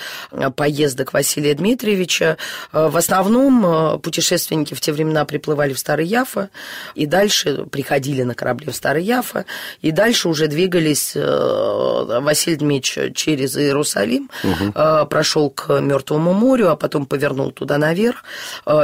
поездок 0.57 1.13
Василия 1.13 1.55
Дмитриевича. 1.55 2.37
Э, 2.73 2.89
в 2.89 2.97
основном 2.97 3.65
э, 3.65 3.99
путешественники 3.99 4.75
в 4.75 4.81
те 4.81 4.93
времена 4.93 5.25
приплывали 5.25 5.73
в 5.73 5.79
Старый 5.79 6.07
Яфа 6.07 6.51
и 6.95 7.07
дальше 7.07 7.67
приходили 7.71 8.23
на 8.23 8.35
корабле 8.35 8.71
в 8.73 8.77
Старый 8.77 9.05
Яфа, 9.05 9.45
и 9.81 9.91
дальше 9.91 10.29
уже 10.29 10.47
двигались 10.47 11.15
Василий 11.15 12.57
Дмитриевич 12.57 13.17
через 13.17 13.57
Иерусалим, 13.57 14.31
угу. 14.43 15.07
прошел 15.07 15.51
к 15.51 15.81
Мертвому 15.81 16.33
морю, 16.33 16.71
а 16.71 16.77
потом 16.77 17.07
повернул 17.07 17.51
туда 17.51 17.79
наверх, 17.79 18.25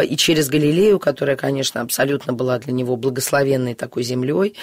и 0.04 0.16
через 0.16 0.48
Галилею, 0.48 0.98
которая, 0.98 1.36
конечно, 1.36 1.80
абсолютно 1.80 2.32
была 2.32 2.58
для 2.58 2.72
него 2.72 2.96
благословенной 2.96 3.74
такой 3.74 4.02
землей, 4.02 4.54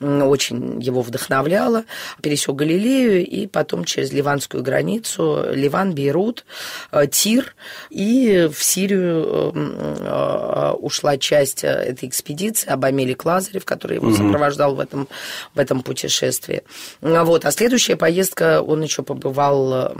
очень 0.00 0.80
его 0.80 1.02
вдохновляла, 1.02 1.84
пересек 2.20 2.54
Галилею 2.54 3.26
и 3.26 3.46
потом 3.46 3.84
через 3.84 4.12
ливанскую 4.14 4.62
границу, 4.62 5.44
Ливан, 5.52 5.94
Бейрут, 5.94 6.44
э, 6.92 7.06
Тир, 7.06 7.54
и 7.90 8.48
в 8.52 8.62
Сирию 8.62 9.52
э, 9.54 9.96
э, 10.00 10.70
ушла 10.78 11.18
часть 11.18 11.64
этой 11.64 12.08
экспедиции, 12.08 12.68
Абамелик 12.70 13.24
Лазарев, 13.24 13.64
который 13.64 13.96
его 13.96 14.12
сопровождал 14.12 14.74
в 14.74 14.80
этом, 14.80 15.08
в 15.54 15.58
этом 15.58 15.82
путешествии. 15.82 16.62
Вот. 17.00 17.44
А 17.44 17.50
следующая 17.50 17.96
поездка, 17.96 18.62
он 18.62 18.82
еще 18.82 19.02
побывал 19.02 19.92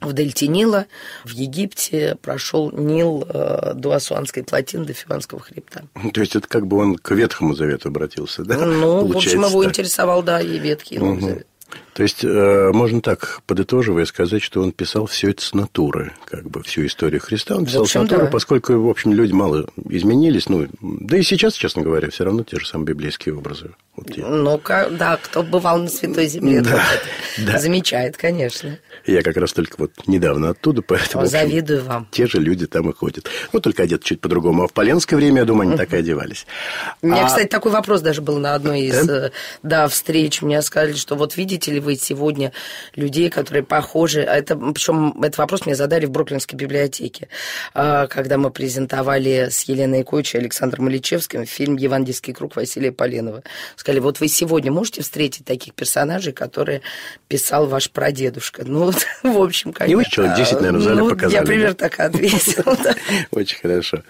в 0.00 0.12
дельте 0.12 0.46
Нила, 0.46 0.86
в 1.24 1.30
Египте 1.30 2.16
прошел 2.22 2.70
Нил 2.72 3.24
э, 3.28 3.72
до 3.74 3.92
Асуанской 3.92 4.42
плотины, 4.42 4.84
до 4.84 4.92
Фиванского 4.94 5.40
хребта. 5.40 5.82
То 6.12 6.20
есть 6.20 6.36
это 6.36 6.48
как 6.48 6.66
бы 6.66 6.78
он 6.78 6.96
к 6.96 7.10
Ветхому 7.10 7.54
Завету 7.54 7.88
обратился, 7.88 8.44
да? 8.44 8.56
Ну, 8.56 9.00
Получается, 9.02 9.12
в 9.12 9.16
общем, 9.16 9.44
его 9.44 9.62
так. 9.62 9.70
интересовал, 9.70 10.22
да, 10.22 10.40
и 10.40 10.58
Ветхий, 10.58 10.98
Новый 10.98 11.18
угу. 11.18 11.26
Завет. 11.26 11.46
То 11.94 12.02
есть, 12.02 12.24
э, 12.24 12.70
можно 12.72 13.00
так, 13.00 13.40
подытоживая, 13.46 14.04
сказать, 14.04 14.42
что 14.42 14.62
он 14.62 14.72
писал 14.72 15.06
все 15.06 15.30
это 15.30 15.42
с 15.42 15.54
натуры, 15.54 16.12
как 16.26 16.48
бы 16.48 16.62
всю 16.62 16.86
историю 16.86 17.20
Христа. 17.20 17.56
Он 17.56 17.66
писал 17.66 17.82
общем, 17.82 18.00
с 18.00 18.02
натуры, 18.04 18.24
да. 18.26 18.30
поскольку, 18.30 18.74
в 18.74 18.88
общем, 18.88 19.12
люди 19.12 19.32
мало 19.32 19.66
изменились. 19.88 20.48
Ну, 20.48 20.68
да 20.80 21.16
и 21.16 21.22
сейчас, 21.22 21.54
честно 21.54 21.82
говоря, 21.82 22.10
все 22.10 22.24
равно 22.24 22.44
те 22.44 22.58
же 22.58 22.66
самые 22.66 22.86
библейские 22.86 23.34
образы. 23.34 23.70
Вот 23.96 24.16
ну, 24.16 24.60
да, 24.92 25.18
кто 25.22 25.42
бывал 25.42 25.78
на 25.78 25.88
Святой 25.88 26.26
Земле, 26.26 26.62
да, 26.62 26.82
да. 27.38 27.58
замечает, 27.58 28.16
конечно. 28.16 28.78
Я 29.04 29.22
как 29.22 29.36
раз 29.36 29.52
только 29.52 29.74
вот 29.78 29.92
недавно 30.06 30.50
оттуда, 30.50 30.82
поэтому... 30.82 31.22
О, 31.22 31.26
общем, 31.26 31.38
завидую 31.38 31.84
вам. 31.84 32.08
Те 32.10 32.26
же 32.26 32.38
люди 32.38 32.66
там 32.66 32.88
и 32.88 32.94
ходят. 32.94 33.28
Ну, 33.52 33.60
только 33.60 33.82
одеты 33.82 34.04
чуть 34.04 34.20
по-другому. 34.20 34.64
А 34.64 34.68
в 34.68 34.72
поленское 34.72 35.18
время, 35.18 35.40
я 35.40 35.44
думаю, 35.44 35.68
они 35.68 35.76
так 35.76 35.92
и 35.92 35.96
одевались. 35.96 36.46
У 37.02 37.08
меня, 37.08 37.24
а... 37.24 37.26
кстати, 37.26 37.48
такой 37.48 37.72
вопрос 37.72 38.00
даже 38.00 38.22
был 38.22 38.38
на 38.38 38.54
одной 38.54 38.82
из 38.82 39.06
да? 39.06 39.30
Да, 39.62 39.88
встреч. 39.88 40.42
Мне 40.42 40.62
сказали, 40.62 40.94
что 40.94 41.16
вот 41.16 41.36
видите 41.36 41.72
ли 41.72 41.79
вы 41.80 41.96
сегодня 41.96 42.52
людей, 42.94 43.30
которые 43.30 43.62
похожи... 43.62 44.22
А 44.22 44.36
это, 44.36 44.56
причем 44.56 45.20
этот 45.22 45.38
вопрос 45.38 45.66
мне 45.66 45.74
задали 45.74 46.06
в 46.06 46.10
Бруклинской 46.10 46.56
библиотеке, 46.56 47.28
а, 47.74 48.06
когда 48.06 48.38
мы 48.38 48.50
презентовали 48.50 49.48
с 49.50 49.62
Еленой 49.64 50.02
Койч 50.04 50.34
и 50.34 50.38
Александром 50.38 50.88
Ильичевским 50.88 51.46
фильм 51.46 51.76
«Евангельский 51.76 52.32
круг» 52.32 52.56
Василия 52.56 52.92
Поленова. 52.92 53.42
Сказали, 53.76 54.00
вот 54.00 54.20
вы 54.20 54.28
сегодня 54.28 54.72
можете 54.72 55.02
встретить 55.02 55.44
таких 55.44 55.74
персонажей, 55.74 56.32
которые 56.32 56.82
писал 57.28 57.66
ваш 57.66 57.90
прадедушка? 57.90 58.64
Ну, 58.64 58.92
в 59.22 59.42
общем, 59.42 59.72
конечно. 59.72 59.92
И 59.92 59.94
вы 59.96 60.04
человек 60.04 60.36
10, 60.36 60.52
наверное, 60.54 60.80
в 60.80 60.82
зале 60.82 61.00
ну, 61.00 61.10
показали. 61.10 61.40
Я 61.40 61.42
примерно 61.46 61.74
так 61.74 62.00
ответила. 62.00 62.76
Очень 63.30 63.58
хорошо. 63.58 64.02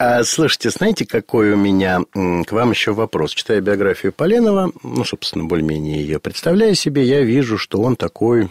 А, 0.00 0.22
слушайте, 0.22 0.70
знаете, 0.70 1.04
какой 1.04 1.50
у 1.50 1.56
меня 1.56 2.02
к 2.12 2.52
вам 2.52 2.70
еще 2.70 2.92
вопрос? 2.92 3.32
Читая 3.32 3.60
биографию 3.60 4.12
Поленова, 4.12 4.70
ну, 4.84 5.04
собственно, 5.04 5.44
более-менее 5.44 6.00
ее 6.00 6.20
представляя 6.20 6.74
себе, 6.74 7.02
я 7.02 7.22
вижу, 7.22 7.58
что 7.58 7.80
он 7.80 7.96
такой 7.96 8.48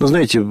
Ну, 0.00 0.08
знаете, 0.08 0.44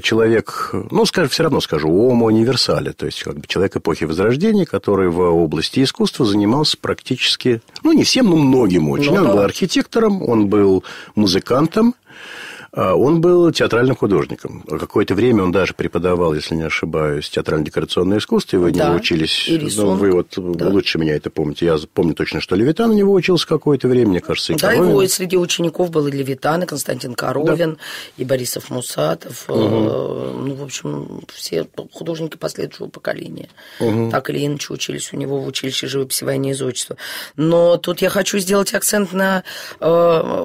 человек, 0.00 0.70
ну, 0.92 1.04
скажем, 1.06 1.28
все 1.28 1.42
равно 1.42 1.60
скажу, 1.60 1.88
омо 1.90 2.26
универсале, 2.26 2.92
то 2.92 3.06
есть, 3.06 3.24
как 3.24 3.34
бы 3.34 3.48
человек 3.48 3.76
эпохи 3.76 4.04
Возрождения, 4.04 4.64
который 4.64 5.08
в 5.08 5.18
области 5.18 5.82
искусства 5.82 6.24
занимался 6.24 6.76
практически, 6.80 7.60
ну, 7.82 7.90
не 7.90 8.04
всем, 8.04 8.30
но 8.30 8.36
многим 8.36 8.88
очень. 8.88 9.10
Ну, 9.12 9.22
он 9.22 9.26
да. 9.26 9.32
был 9.32 9.40
архитектором, 9.40 10.22
он 10.22 10.46
был 10.46 10.84
музыкантом, 11.16 11.96
он 12.78 13.20
был 13.20 13.50
театральным 13.50 13.96
художником. 13.96 14.62
Какое-то 14.62 15.14
время 15.14 15.42
он 15.42 15.52
даже 15.52 15.74
преподавал, 15.74 16.34
если 16.34 16.54
не 16.54 16.62
ошибаюсь, 16.62 17.28
театрально-декорационное 17.28 18.18
искусство, 18.18 18.56
и 18.56 18.60
вы 18.60 18.72
да, 18.72 18.86
него 18.86 18.96
учились. 18.96 19.48
И 19.48 19.58
ну, 19.76 19.94
вы 19.94 20.12
вот 20.12 20.34
да. 20.36 20.68
лучше 20.68 20.98
меня 20.98 21.16
это 21.16 21.30
помните. 21.30 21.66
Я 21.66 21.76
помню 21.92 22.14
точно, 22.14 22.40
что 22.40 22.54
Левитан 22.54 22.90
у 22.90 22.94
него 22.94 23.12
учился 23.12 23.46
какое-то 23.46 23.88
время, 23.88 24.10
мне 24.10 24.20
кажется, 24.20 24.52
и 24.52 24.56
Да, 24.56 24.68
Коровин. 24.68 24.90
его 24.90 25.08
среди 25.08 25.36
учеников 25.36 25.90
был 25.90 26.06
и 26.06 26.12
Левитан, 26.12 26.62
и 26.62 26.66
Константин 26.66 27.14
Коровин, 27.14 27.74
да. 27.74 27.78
и 28.16 28.24
Борисов 28.24 28.70
Мусатов. 28.70 29.48
Угу. 29.48 29.58
Ну, 29.58 30.54
в 30.54 30.62
общем, 30.62 31.22
все 31.32 31.66
художники 31.92 32.36
последующего 32.36 32.86
поколения. 32.86 33.48
Угу. 33.80 34.10
Так 34.10 34.30
или 34.30 34.46
иначе 34.46 34.72
учились 34.72 35.12
у 35.12 35.16
него 35.16 35.40
в 35.40 35.46
училище 35.46 35.86
живописи, 35.86 36.24
войны 36.24 36.50
и 36.50 36.54
зодчества. 36.54 36.96
Но 37.36 37.76
тут 37.76 38.02
я 38.02 38.10
хочу 38.10 38.38
сделать 38.38 38.72
акцент 38.74 39.12
на, 39.12 39.42
э, 39.80 40.44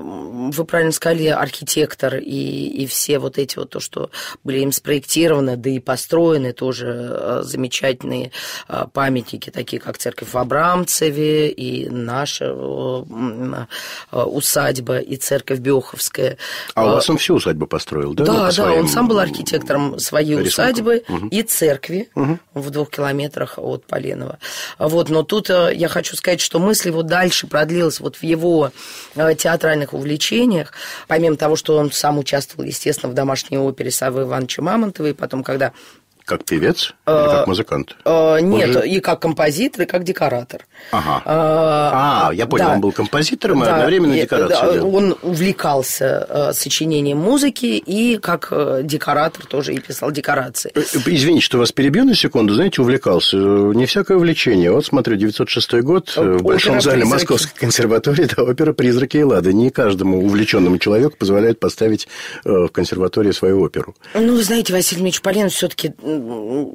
вы 0.51 0.65
правильно 0.65 0.91
сказали, 0.91 1.27
архитектор 1.27 2.22
и, 2.23 2.83
и 2.83 2.85
все 2.87 3.19
вот 3.19 3.37
эти 3.37 3.57
вот 3.57 3.69
то, 3.69 3.79
что 3.79 4.09
были 4.43 4.59
им 4.59 4.71
спроектированы, 4.71 5.57
да 5.57 5.69
и 5.69 5.79
построены 5.79 6.53
тоже 6.53 6.87
э, 6.87 7.41
замечательные 7.43 8.31
э, 8.67 8.85
памятники, 8.91 9.49
такие 9.49 9.79
как 9.79 9.97
церковь 9.97 10.29
в 10.31 10.37
Абрамцеве 10.37 11.49
и 11.49 11.89
наша 11.89 12.45
э, 12.45 13.65
усадьба, 14.11 14.99
и 14.99 15.15
церковь 15.17 15.59
Беховская. 15.59 16.37
А 16.75 16.85
у 16.85 16.89
вас 16.93 17.09
он 17.09 17.17
всю 17.17 17.35
усадьбу 17.35 17.67
построил, 17.67 18.13
да? 18.13 18.25
Да, 18.25 18.51
да, 18.51 18.73
он 18.73 18.87
сам 18.87 19.07
был 19.07 19.19
архитектором 19.19 19.99
своей 19.99 20.37
рисункам. 20.37 20.47
усадьбы 20.47 21.03
угу. 21.07 21.27
и 21.27 21.43
церкви 21.43 22.09
угу. 22.15 22.39
в 22.53 22.69
двух 22.69 22.89
километрах 22.89 23.57
от 23.57 23.85
Поленова. 23.85 24.39
Вот, 24.79 25.09
но 25.09 25.23
тут 25.23 25.49
я 25.49 25.87
хочу 25.87 26.15
сказать, 26.15 26.41
что 26.41 26.59
мысль 26.59 26.89
его 26.89 27.03
дальше 27.03 27.47
продлилась 27.47 27.99
вот 27.99 28.15
в 28.15 28.23
его 28.23 28.71
театральных 29.15 29.93
увлечениях, 29.93 30.73
помимо 31.07 31.35
того, 31.35 31.55
что 31.55 31.77
он 31.77 31.89
сам 32.03 32.17
участвовал, 32.17 32.67
естественно, 32.67 33.13
в 33.13 33.15
домашней 33.15 33.57
опере 33.57 33.89
Савы 33.89 34.23
Ивановича 34.23 34.61
Мамонтова, 34.61 35.07
и 35.07 35.13
потом, 35.13 35.41
когда 35.41 35.71
как 36.25 36.45
певец 36.45 36.93
или 37.07 37.13
как 37.13 37.43
а, 37.43 37.45
музыкант? 37.47 37.95
А, 38.05 38.37
нет, 38.37 38.71
же... 38.71 38.87
и 38.87 38.99
как 38.99 39.19
композитор, 39.19 39.83
и 39.83 39.85
как 39.85 40.03
декоратор. 40.03 40.65
Ага. 40.91 41.21
А, 41.25 42.29
а 42.29 42.33
я 42.33 42.45
понял, 42.45 42.65
да. 42.65 42.73
он 42.73 42.81
был 42.81 42.91
композитором 42.91 43.63
и 43.63 43.67
одновременно 43.67 44.15
декорацией. 44.15 44.79
Да, 44.79 44.85
он 44.85 45.15
увлекался 45.21 46.27
э, 46.29 46.53
сочинением 46.53 47.17
музыки 47.17 47.65
и 47.65 48.17
как 48.17 48.47
э, 48.51 48.81
декоратор 48.83 49.45
тоже 49.45 49.73
и 49.73 49.79
писал 49.79 50.11
декорации. 50.11 50.71
Э, 50.75 50.81
извините, 51.05 51.41
что 51.41 51.57
вас 51.57 51.71
перебью 51.71 52.05
на 52.05 52.15
секунду. 52.15 52.53
Знаете, 52.53 52.81
увлекался. 52.81 53.37
Не 53.37 53.85
всякое 53.85 54.17
увлечение. 54.17 54.71
Вот 54.71 54.85
смотрю, 54.85 55.15
906 55.15 55.73
год 55.81 56.15
в 56.15 56.41
Большом 56.41 56.81
зале 56.81 57.01
«Призраки». 57.01 57.13
Московской 57.13 57.59
консерватории 57.59 58.29
да, 58.35 58.43
опера 58.43 58.73
«Призраки 58.73 59.17
и 59.17 59.23
лады». 59.23 59.53
Не 59.53 59.69
каждому 59.69 60.23
увлеченному 60.23 60.77
человеку 60.77 61.17
позволяют 61.17 61.59
поставить 61.59 62.07
в 62.43 62.67
консерватории 62.69 63.31
свою 63.31 63.61
оперу. 63.61 63.95
Ну, 64.13 64.35
вы 64.35 64.43
знаете, 64.43 64.73
Василий 64.73 65.01
Дмитриевич 65.01 65.21
Полен 65.21 65.49
все-таки 65.49 65.93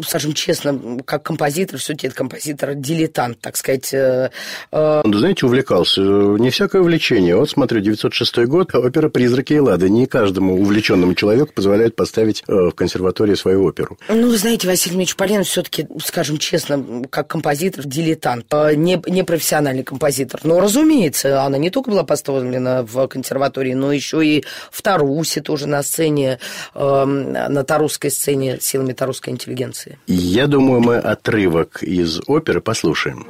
скажем 0.06 0.32
честно, 0.32 0.98
как 1.04 1.22
композитор, 1.22 1.78
все-таки 1.78 2.08
это 2.08 2.16
композитор-дилетант, 2.16 3.40
так 3.40 3.56
сказать. 3.56 3.92
Э, 3.92 4.30
э. 4.72 5.02
Знаете, 5.04 5.46
увлекался. 5.46 6.00
Не 6.00 6.50
всякое 6.50 6.82
увлечение. 6.82 7.36
Вот 7.36 7.50
смотрю, 7.50 7.80
906 7.80 8.38
год, 8.46 8.74
опера 8.74 9.08
«Призраки 9.08 9.54
и 9.54 9.58
лады». 9.58 9.88
Не 9.88 10.06
каждому 10.06 10.60
увлеченному 10.60 11.14
человеку 11.14 11.52
позволяют 11.54 11.96
поставить 11.96 12.42
э, 12.46 12.52
в 12.52 12.72
консерватории 12.72 13.34
свою 13.34 13.64
оперу. 13.64 13.98
Ну, 14.08 14.30
знаете, 14.36 14.66
Василий 14.68 14.96
Дмитриевич 14.96 15.16
Полен 15.16 15.44
все-таки, 15.44 15.86
скажем 16.04 16.38
честно, 16.38 17.04
как 17.10 17.28
композитор, 17.28 17.86
дилетант, 17.86 18.52
не, 18.76 19.02
не 19.06 19.22
профессиональный 19.24 19.84
композитор. 19.84 20.40
Но, 20.44 20.60
разумеется, 20.60 21.42
она 21.42 21.58
не 21.58 21.70
только 21.70 21.90
была 21.90 22.04
поставлена 22.04 22.82
в 22.84 23.06
консерватории, 23.08 23.74
но 23.74 23.92
еще 23.92 24.24
и 24.24 24.44
в 24.70 24.82
Тарусе 24.82 25.40
тоже 25.40 25.66
на 25.66 25.82
сцене, 25.82 26.38
на 26.74 27.64
тарусской 27.64 28.10
сцене 28.10 28.58
силами 28.60 28.92
тарусской 28.92 29.27
интеллигенции. 29.30 29.98
Я 30.06 30.46
думаю, 30.46 30.80
мы 30.80 30.96
отрывок 30.96 31.82
из 31.82 32.20
оперы 32.26 32.60
послушаем. 32.60 33.26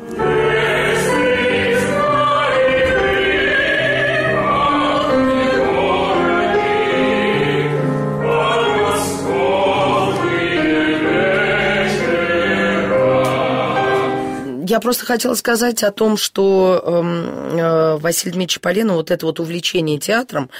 Я 14.68 14.80
просто 14.80 15.06
хотела 15.06 15.32
сказать 15.32 15.82
о 15.82 15.90
том, 15.90 16.18
что 16.18 16.82
эм, 16.84 17.58
э, 17.58 17.96
Василий 17.96 18.32
Дмитриевич 18.32 18.60
Поленов, 18.60 18.96
вот 18.96 19.10
это 19.10 19.24
вот 19.24 19.40
увлечение 19.40 19.98
театром, 19.98 20.50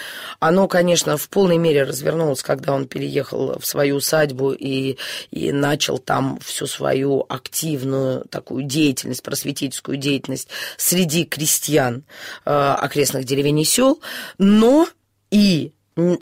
оно, 0.41 0.67
конечно, 0.67 1.19
в 1.19 1.29
полной 1.29 1.59
мере 1.59 1.83
развернулось, 1.83 2.43
когда 2.43 2.73
он 2.73 2.87
переехал 2.89 3.59
в 3.59 3.67
свою 3.67 3.97
усадьбу 3.97 4.53
и, 4.53 4.97
и 5.31 5.53
начал 5.53 5.99
там 5.99 6.39
всю 6.43 6.67
свою 6.67 7.27
активную 7.29 8.25
такую 8.31 8.63
деятельность, 8.63 9.23
просветительскую 9.23 9.99
деятельность 9.99 10.49
среди 10.79 11.27
крестьян 11.27 12.05
э, 12.47 12.51
окрестных 12.51 13.27
деревень 13.27 13.61
и 13.61 13.65
сел, 13.65 14.01
но 14.39 14.89
и 15.31 15.73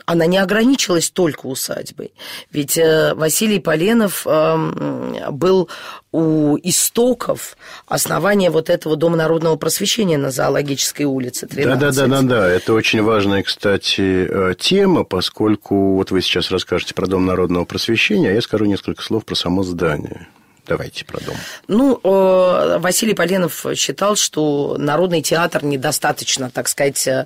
она 0.05 0.25
не 0.25 0.37
ограничилась 0.37 1.09
только 1.09 1.45
усадьбой. 1.45 2.13
Ведь 2.51 2.77
э, 2.77 3.13
Василий 3.15 3.59
Поленов 3.59 4.25
эм, 4.25 5.15
был 5.31 5.69
у 6.11 6.57
истоков 6.63 7.57
основания 7.87 8.49
вот 8.49 8.69
этого 8.69 8.95
Дома 8.95 9.17
народного 9.17 9.55
просвещения 9.55 10.17
на 10.17 10.31
Зоологической 10.31 11.05
улице 11.05 11.47
13. 11.47 11.79
Да, 11.79 11.91
да, 11.91 12.07
да, 12.07 12.07
да, 12.07 12.27
да. 12.27 12.49
Это 12.49 12.73
очень 12.73 13.03
важная, 13.03 13.43
кстати, 13.43 14.27
э, 14.29 14.55
тема, 14.57 15.03
поскольку 15.03 15.95
вот 15.95 16.11
вы 16.11 16.21
сейчас 16.21 16.49
расскажете 16.51 16.93
про 16.93 17.07
Дом 17.07 17.25
народного 17.25 17.65
просвещения, 17.65 18.29
а 18.29 18.33
я 18.33 18.41
скажу 18.41 18.65
несколько 18.65 19.03
слов 19.03 19.25
про 19.25 19.35
само 19.35 19.63
здание. 19.63 20.27
Давайте 20.67 21.05
про 21.05 21.19
дом. 21.21 21.35
Ну, 21.67 21.99
э, 22.03 22.77
Василий 22.79 23.13
Поленов 23.13 23.65
считал, 23.75 24.17
что 24.17 24.75
Народный 24.77 25.21
театр 25.21 25.63
недостаточно, 25.63 26.49
так 26.49 26.67
сказать... 26.67 27.07
Э, 27.07 27.25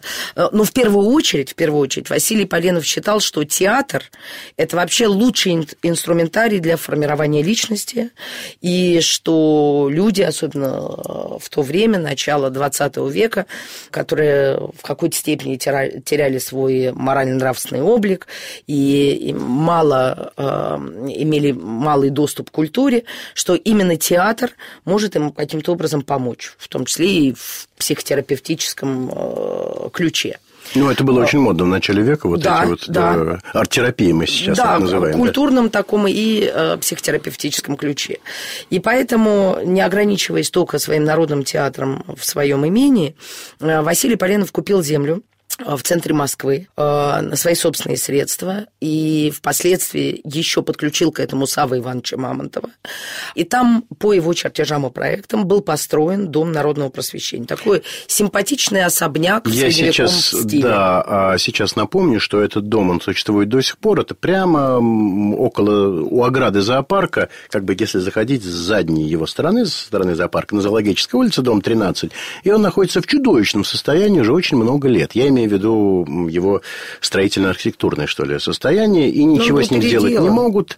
ну, 0.52 0.64
в 0.64 0.72
первую 0.72 1.08
очередь, 1.08 1.52
в 1.52 1.56
первую 1.56 1.82
очередь, 1.82 2.10
Василий 2.10 2.46
Поленов 2.46 2.86
считал, 2.86 3.20
что 3.20 3.44
театр– 3.44 4.04
это 4.58 4.76
вообще 4.76 5.08
лучший 5.08 5.68
инструментарий 5.82 6.60
для 6.60 6.78
формирования 6.78 7.42
личности, 7.42 8.12
и 8.62 9.00
что 9.02 9.88
люди, 9.92 10.22
особенно 10.22 11.40
в 11.40 11.50
то 11.50 11.64
время, 11.64 11.98
начало 11.98 12.52
20 12.52 12.98
века, 13.12 13.48
которые 13.90 14.58
в 14.58 14.84
какой-то 14.84 15.16
степени 15.16 15.56
теряли 15.58 16.38
свой 16.38 16.92
морально-нравственный 16.92 17.82
облик 17.82 18.28
и 18.68 19.36
мало 19.38 20.32
э, 20.38 20.44
имели 21.18 21.52
малый 21.52 22.12
доступ 22.12 22.52
к 22.52 22.54
культуре, 22.54 23.04
что 23.34 23.56
именно 23.56 23.98
театр 23.98 24.52
может 24.86 25.16
им 25.16 25.32
каким-то 25.32 25.72
образом 25.72 26.02
помочь, 26.02 26.54
в 26.58 26.68
том 26.68 26.86
числе 26.86 27.28
и 27.28 27.34
в 27.34 27.68
психотерапевтическом 27.78 29.12
э, 29.14 29.90
ключе. 29.94 30.40
Ну, 30.76 30.90
это 30.90 31.04
было 31.04 31.22
очень 31.22 31.40
модно 31.40 31.66
в 31.66 31.68
начале 31.68 32.02
века, 32.02 32.28
вот 32.28 32.42
да, 32.42 32.62
эти 32.62 32.70
вот 32.70 32.84
да. 32.88 33.14
да, 33.16 33.40
арт-терапии 33.54 34.12
мы 34.12 34.28
сейчас 34.28 34.58
да, 34.58 34.74
это 34.74 34.82
называем. 34.82 35.16
В 35.16 35.18
культурном 35.18 35.66
да. 35.66 35.72
таком 35.72 36.08
и 36.08 36.50
э, 36.54 36.78
психотерапевтическом 36.78 37.76
ключе. 37.76 38.20
И 38.70 38.80
поэтому, 38.80 39.58
не 39.66 39.82
ограничиваясь 39.82 40.50
только 40.50 40.80
своим 40.80 41.04
народным 41.04 41.44
театром 41.44 42.06
в 42.16 42.24
своем 42.24 42.66
имении, 42.66 43.16
э, 43.60 43.82
Василий 43.82 44.16
Поленов 44.16 44.52
купил 44.52 44.82
землю 44.82 45.24
Э, 45.41 45.41
в 45.66 45.82
центре 45.84 46.14
Москвы 46.14 46.68
э, 46.76 46.82
на 46.82 47.36
свои 47.36 47.56
собственные 47.56 47.98
средства 47.98 48.66
и 48.80 49.32
впоследствии 49.36 50.22
еще 50.24 50.62
подключил 50.62 51.12
к 51.12 51.20
этому 51.20 51.48
Сава 51.48 51.78
Ивановича 51.78 52.18
Мамонтова. 52.18 52.70
И 53.36 53.44
там 53.44 53.84
по 54.00 54.14
его 54.14 54.34
чертежам 54.34 54.86
и 54.86 54.90
проектам 54.90 55.46
был 55.46 55.62
построен 55.62 56.30
Дом 56.30 56.52
народного 56.52 56.90
просвещения. 56.90 57.46
Такой 57.46 57.84
симпатичный 58.08 58.84
особняк 58.84 59.48
Я 59.48 59.68
в 59.68 59.72
сейчас, 59.72 60.28
стиле. 60.28 60.64
Да, 60.64 61.04
а 61.06 61.38
сейчас 61.38 61.76
напомню, 61.76 62.20
что 62.20 62.42
этот 62.42 62.70
дом, 62.70 62.90
он 62.90 63.02
существует 63.02 63.50
до 63.50 63.62
сих 63.62 63.78
пор. 63.78 64.02
Это 64.02 64.16
прямо 64.16 64.78
около, 65.36 66.02
у 66.02 66.24
ограды 66.24 66.62
зоопарка, 66.62 67.30
как 67.50 67.66
бы 67.66 67.76
если 67.78 68.00
заходить 68.00 68.44
с 68.44 68.48
задней 68.48 69.08
его 69.08 69.26
стороны, 69.26 69.66
с 69.66 69.74
стороны 69.74 70.16
зоопарка, 70.16 70.56
на 70.56 70.62
Зоологической 70.62 71.20
улице, 71.20 71.42
дом 71.42 71.62
13, 71.62 72.12
и 72.44 72.52
он 72.52 72.62
находится 72.62 73.02
в 73.02 73.08
чудовищном 73.08 73.64
состоянии 73.64 74.22
уже 74.22 74.34
очень 74.34 74.58
много 74.58 74.88
лет. 74.88 75.12
Я 75.14 75.28
имею 75.28 75.50
в 75.56 75.60
виду 75.60 76.28
его 76.30 76.62
строительно-архитектурное, 77.00 78.08
что 78.08 78.24
ли, 78.24 78.40
состояние, 78.40 79.10
и 79.10 79.24
ничего 79.24 79.62
с 79.62 79.72
ним 79.72 79.82
переделан. 79.82 80.08
сделать 80.08 80.24
не 80.24 80.30
могут. 80.30 80.78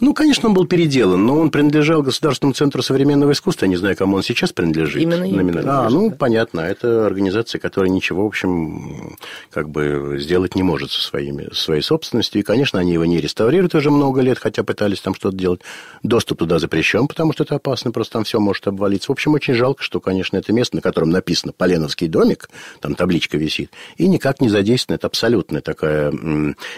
Ну, 0.00 0.14
конечно, 0.14 0.48
он 0.48 0.54
был 0.54 0.66
переделан, 0.66 1.24
но 1.24 1.38
он 1.38 1.50
принадлежал 1.50 2.02
Государственному 2.02 2.54
центру 2.54 2.82
современного 2.82 3.32
искусства, 3.32 3.66
я 3.66 3.70
не 3.70 3.76
знаю, 3.76 3.96
кому 3.96 4.16
он 4.16 4.22
сейчас 4.22 4.52
принадлежит. 4.52 5.02
Именно 5.02 5.26
номинально. 5.26 5.86
А, 5.86 5.90
ну, 5.90 6.10
понятно, 6.10 6.60
это 6.60 7.06
организация, 7.06 7.58
которая 7.58 7.90
ничего, 7.90 8.24
в 8.24 8.26
общем, 8.26 9.16
как 9.50 9.68
бы 9.68 10.16
сделать 10.18 10.54
не 10.54 10.62
может 10.62 10.90
со 10.90 11.02
своими, 11.02 11.52
своей 11.52 11.82
собственностью, 11.82 12.40
и, 12.40 12.44
конечно, 12.44 12.78
они 12.78 12.92
его 12.92 13.04
не 13.04 13.20
реставрируют 13.20 13.74
уже 13.74 13.90
много 13.90 14.20
лет, 14.20 14.38
хотя 14.38 14.62
пытались 14.62 15.00
там 15.00 15.14
что-то 15.14 15.36
делать. 15.36 15.60
Доступ 16.02 16.38
туда 16.38 16.58
запрещен, 16.58 17.08
потому 17.08 17.32
что 17.32 17.44
это 17.44 17.56
опасно, 17.56 17.90
просто 17.90 18.14
там 18.14 18.24
все 18.24 18.40
может 18.40 18.66
обвалиться. 18.66 19.08
В 19.08 19.12
общем, 19.12 19.34
очень 19.34 19.54
жалко, 19.54 19.82
что, 19.82 20.00
конечно, 20.00 20.36
это 20.36 20.52
место, 20.52 20.76
на 20.76 20.82
котором 20.82 21.10
написано 21.10 21.52
«Поленовский 21.52 22.08
домик», 22.08 22.48
там 22.80 22.94
табличка 22.94 23.36
висит, 23.36 23.70
и 24.02 24.08
никак 24.08 24.40
не 24.40 24.48
задействовано. 24.48 24.96
Это 24.96 25.06
абсолютная 25.06 25.60
такая 25.60 26.12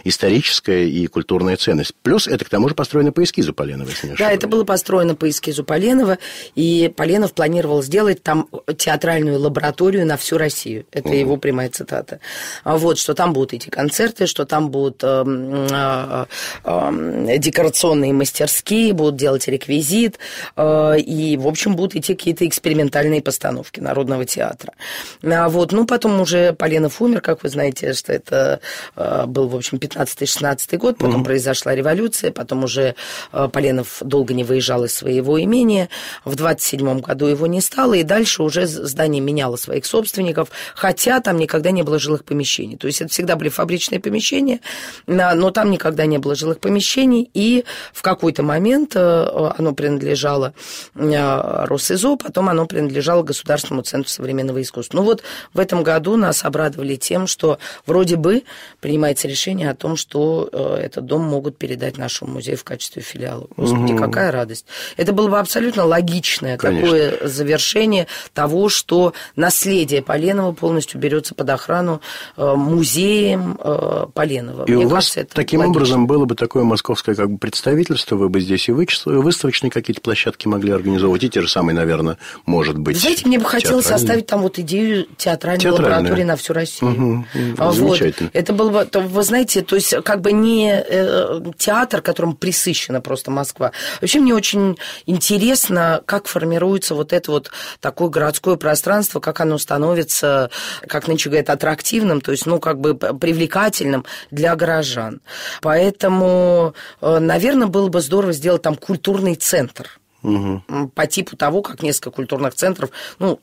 историческая 0.04 0.86
и 0.86 1.06
культурная 1.06 1.56
ценность. 1.56 1.94
Плюс 2.02 2.26
это, 2.26 2.44
к 2.44 2.48
тому 2.48 2.68
же, 2.68 2.74
построено 2.74 3.12
по 3.12 3.22
эскизу 3.22 3.54
Поленова, 3.54 3.88
если 3.88 4.08
не 4.08 4.14
Да, 4.14 4.30
это 4.30 4.46
было 4.46 4.64
построено 4.64 5.14
по 5.14 5.28
эскизу 5.28 5.64
Поленова, 5.64 6.18
и 6.54 6.92
Поленов 6.94 7.32
планировал 7.32 7.82
сделать 7.82 8.22
там 8.22 8.48
театральную 8.76 9.40
лабораторию 9.40 10.06
на 10.06 10.16
всю 10.16 10.36
Россию. 10.36 10.84
Это 10.92 11.08
угу. 11.08 11.16
его 11.16 11.36
прямая 11.36 11.70
цитата. 11.70 12.20
А 12.62 12.76
вот, 12.76 12.98
что 12.98 13.14
там 13.14 13.32
будут 13.32 13.54
эти 13.54 13.70
концерты, 13.70 14.26
что 14.26 14.44
там 14.44 14.70
будут 14.70 15.02
э, 15.02 15.24
э, 15.26 16.24
э, 16.64 17.38
декорационные 17.38 18.12
мастерские, 18.12 18.92
будут 18.92 19.16
делать 19.16 19.48
реквизит, 19.48 20.18
э, 20.56 20.98
и, 20.98 21.36
в 21.38 21.46
общем, 21.46 21.74
будут 21.74 21.96
идти 21.96 22.14
какие-то 22.14 22.46
экспериментальные 22.46 23.22
постановки 23.22 23.80
Народного 23.80 24.26
театра. 24.26 24.74
А 25.22 25.48
вот, 25.48 25.72
ну, 25.72 25.86
потом 25.86 26.20
уже 26.20 26.52
Поленов 26.52 27.00
умер, 27.00 27.13
как 27.20 27.42
вы 27.42 27.48
знаете, 27.48 27.92
что 27.92 28.12
это 28.12 28.60
э, 28.96 29.26
был, 29.26 29.48
в 29.48 29.56
общем, 29.56 29.78
15-16 29.78 30.76
год, 30.78 30.98
потом 30.98 31.16
угу. 31.16 31.24
произошла 31.24 31.74
революция, 31.74 32.30
потом 32.30 32.64
уже 32.64 32.94
э, 33.32 33.48
Поленов 33.52 33.98
долго 34.00 34.34
не 34.34 34.44
выезжал 34.44 34.84
из 34.84 34.94
своего 34.94 35.42
имения, 35.42 35.88
в 36.24 36.34
27 36.34 37.00
году 37.00 37.26
его 37.26 37.46
не 37.46 37.60
стало, 37.60 37.94
и 37.94 38.02
дальше 38.02 38.42
уже 38.42 38.66
здание 38.66 39.20
меняло 39.20 39.56
своих 39.56 39.86
собственников, 39.86 40.48
хотя 40.74 41.20
там 41.20 41.36
никогда 41.38 41.70
не 41.70 41.82
было 41.82 41.98
жилых 41.98 42.24
помещений. 42.24 42.76
То 42.76 42.86
есть 42.86 43.00
это 43.00 43.10
всегда 43.10 43.36
были 43.36 43.48
фабричные 43.48 44.00
помещения, 44.00 44.60
но 45.06 45.50
там 45.50 45.70
никогда 45.70 46.06
не 46.06 46.18
было 46.18 46.34
жилых 46.34 46.58
помещений, 46.60 47.30
и 47.34 47.64
в 47.92 48.02
какой-то 48.02 48.42
момент 48.42 48.92
э, 48.94 49.50
оно 49.58 49.72
принадлежало 49.74 50.54
Росизо, 50.94 52.16
потом 52.16 52.48
оно 52.48 52.66
принадлежало 52.66 53.22
Государственному 53.22 53.82
центру 53.82 54.08
современного 54.08 54.60
искусства. 54.62 54.98
Ну 54.98 55.04
вот 55.04 55.22
в 55.52 55.58
этом 55.58 55.82
году 55.82 56.16
нас 56.16 56.44
обрадовали 56.44 56.96
тем, 57.04 57.26
что 57.26 57.58
вроде 57.86 58.16
бы 58.16 58.44
принимается 58.80 59.28
решение 59.28 59.70
о 59.70 59.74
том, 59.74 59.96
что 59.96 60.48
э, 60.50 60.80
этот 60.84 61.06
дом 61.06 61.22
могут 61.22 61.58
передать 61.58 61.98
нашему 61.98 62.32
музею 62.32 62.56
в 62.56 62.64
качестве 62.64 63.02
филиала. 63.02 63.46
Господи, 63.56 63.92
угу. 63.92 64.02
какая 64.02 64.32
радость. 64.32 64.66
Это 64.96 65.12
было 65.12 65.28
бы 65.28 65.38
абсолютно 65.38 65.84
логичное 65.84 66.56
Конечно. 66.56 66.86
такое 66.86 67.28
завершение 67.28 68.06
того, 68.32 68.68
что 68.68 69.12
наследие 69.36 70.02
Поленова 70.02 70.52
полностью 70.52 70.98
берется 70.98 71.34
под 71.34 71.50
охрану 71.50 72.00
э, 72.36 72.54
музеем 72.54 73.58
э, 73.60 74.06
Поленова. 74.14 74.64
И 74.64 74.72
Мне 74.72 74.86
у 74.86 74.88
кажется, 74.88 75.20
вас 75.20 75.28
таким 75.32 75.60
логично. 75.60 75.76
образом 75.76 76.06
было 76.06 76.24
бы 76.24 76.34
такое 76.34 76.64
московское 76.64 77.14
как 77.14 77.30
бы 77.30 77.38
представительство, 77.38 78.16
вы 78.16 78.28
бы 78.28 78.40
здесь 78.40 78.68
и 78.68 78.72
выставочные 78.72 79.70
какие-то 79.70 80.00
площадки 80.00 80.48
могли 80.48 80.72
организовывать, 80.72 81.24
и 81.24 81.30
те 81.30 81.42
же 81.42 81.48
самые, 81.48 81.74
наверное, 81.74 82.18
может 82.46 82.78
быть. 82.78 82.98
Знаете, 82.98 83.26
мне 83.26 83.38
бы 83.38 83.44
хотелось 83.44 83.90
оставить 83.90 84.26
там 84.26 84.40
вот 84.40 84.58
идею 84.58 85.06
театральной 85.16 85.70
лаборатории 85.70 86.24
на 86.24 86.36
всю 86.36 86.52
Россию. 86.52 86.93
Угу, 86.98 87.24
вот. 87.56 87.74
Замечательно. 87.74 88.30
Это 88.32 88.52
было 88.52 88.84
бы, 88.84 89.00
вы 89.00 89.22
знаете, 89.22 89.62
то 89.62 89.76
есть 89.76 89.94
как 90.04 90.20
бы 90.20 90.32
не 90.32 90.72
э, 90.72 91.40
театр, 91.58 92.02
которым 92.02 92.36
присыщена 92.36 93.00
просто 93.00 93.30
Москва. 93.30 93.72
Вообще 94.00 94.20
мне 94.20 94.34
очень 94.34 94.76
интересно, 95.06 96.02
как 96.06 96.26
формируется 96.26 96.94
вот 96.94 97.12
это 97.12 97.30
вот 97.30 97.50
такое 97.80 98.08
городское 98.08 98.56
пространство, 98.56 99.20
как 99.20 99.40
оно 99.40 99.58
становится, 99.58 100.50
как 100.86 101.08
нынче 101.08 101.30
говорят, 101.30 101.50
аттрактивным, 101.50 102.20
то 102.20 102.32
есть, 102.32 102.46
ну, 102.46 102.58
как 102.60 102.80
бы 102.80 102.94
привлекательным 102.94 104.04
для 104.30 104.56
горожан. 104.56 105.20
Поэтому, 105.62 106.74
э, 107.00 107.18
наверное, 107.18 107.66
было 107.66 107.88
бы 107.88 108.00
здорово 108.00 108.32
сделать 108.32 108.62
там 108.62 108.76
культурный 108.76 109.34
центр– 109.34 109.90
угу. 110.24 110.88
по 110.94 111.06
типу 111.06 111.36
того, 111.36 111.62
как 111.62 111.82
несколько 111.82 112.10
культурных 112.10 112.54
центров, 112.54 112.90
ну, 113.18 113.38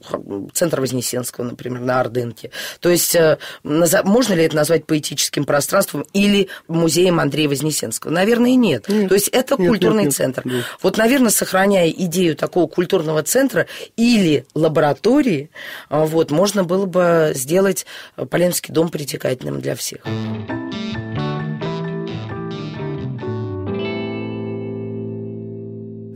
центр 0.54 0.82
Вознесенского, 0.82 1.46
например, 1.46 1.82
на 1.82 2.00
Ордынке. 2.00 2.52
То 2.80 2.90
есть 2.90 3.16
э, 3.16 3.38
можно 3.64 4.34
ли 4.34 4.44
это 4.44 4.56
назвать 4.56 4.86
поэтическим 4.86 5.46
пространством 5.46 6.06
или 6.14 6.50
музеем 6.68 7.20
Андрея 7.20 7.48
Вознесенского? 7.48 8.12
Наверное, 8.12 8.56
нет. 8.56 8.88
нет. 8.90 9.10
То 9.10 9.16
есть 9.16 9.30
это 9.30 9.56
нет, 9.58 9.70
культурный 9.70 10.06
нет, 10.06 10.14
центр. 10.14 10.42
Нет. 10.46 10.66
Вот, 10.82 10.98
наверное, 10.98 11.30
сохраняя 11.30 11.90
идею 11.90 12.36
такого 12.36 12.68
культурного 12.68 13.24
центра 13.24 13.68
или 13.96 14.46
лаборатории, 14.54 15.50
э, 15.90 16.06
вот, 16.06 16.32
можно 16.32 16.64
было 16.64 16.86
бы 16.86 17.32
сделать 17.36 17.86
Поленский 18.30 18.74
дом 18.74 18.90
притекательным 18.90 19.62
для 19.62 19.76
всех. 19.76 20.02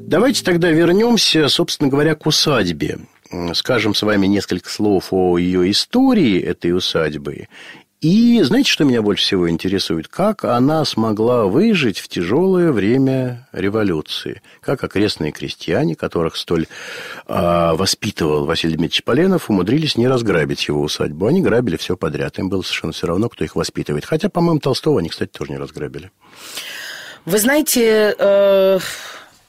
Давайте 0.07 0.43
тогда 0.43 0.69
вернемся, 0.69 1.47
собственно 1.49 1.89
говоря, 1.89 2.13
к 2.13 2.27
усадьбе. 2.27 2.99
Скажем 3.55 3.95
с 3.95 4.03
вами 4.03 4.27
несколько 4.27 4.69
слов 4.69 5.07
о 5.09 5.39
ее 5.39 5.71
истории 5.71 6.39
этой 6.39 6.73
усадьбы. 6.73 7.47
И 8.01 8.39
знаете, 8.43 8.69
что 8.69 8.83
меня 8.83 9.01
больше 9.01 9.23
всего 9.23 9.49
интересует? 9.49 10.07
Как 10.07 10.43
она 10.43 10.85
смогла 10.85 11.45
выжить 11.45 11.97
в 11.97 12.07
тяжелое 12.07 12.71
время 12.71 13.47
революции? 13.51 14.43
Как 14.61 14.83
окрестные 14.83 15.31
крестьяне, 15.31 15.95
которых 15.95 16.35
столь 16.35 16.67
э, 17.25 17.71
воспитывал 17.73 18.45
Василий 18.45 18.75
Дмитриевич 18.75 19.03
Поленов, 19.03 19.49
умудрились 19.49 19.97
не 19.97 20.07
разграбить 20.07 20.67
его 20.67 20.83
усадьбу? 20.83 21.25
Они 21.25 21.41
грабили 21.41 21.77
все 21.77 21.97
подряд. 21.97 22.37
Им 22.37 22.49
было 22.49 22.61
совершенно 22.61 22.93
все 22.93 23.07
равно, 23.07 23.27
кто 23.27 23.43
их 23.43 23.55
воспитывает. 23.55 24.05
Хотя, 24.05 24.29
по-моему, 24.29 24.59
Толстого 24.59 24.99
они, 24.99 25.09
кстати, 25.09 25.31
тоже 25.31 25.53
не 25.53 25.57
разграбили. 25.57 26.11
Вы 27.25 27.39
знаете, 27.39 28.15
э, 28.19 28.79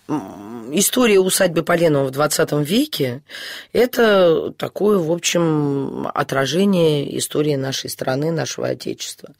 история 0.09 1.19
усадьбы 1.19 1.62
Поленова 1.62 2.07
в 2.07 2.11
20 2.11 2.53
веке– 2.69 3.23
это 3.73 4.53
такое, 4.53 4.99
в 4.99 5.11
общем, 5.11 6.09
отражение 6.14 7.19
истории 7.19 7.57
нашей 7.57 7.90
страны, 7.90 8.31
нашего 8.31 8.69
Отечества. 8.69 9.31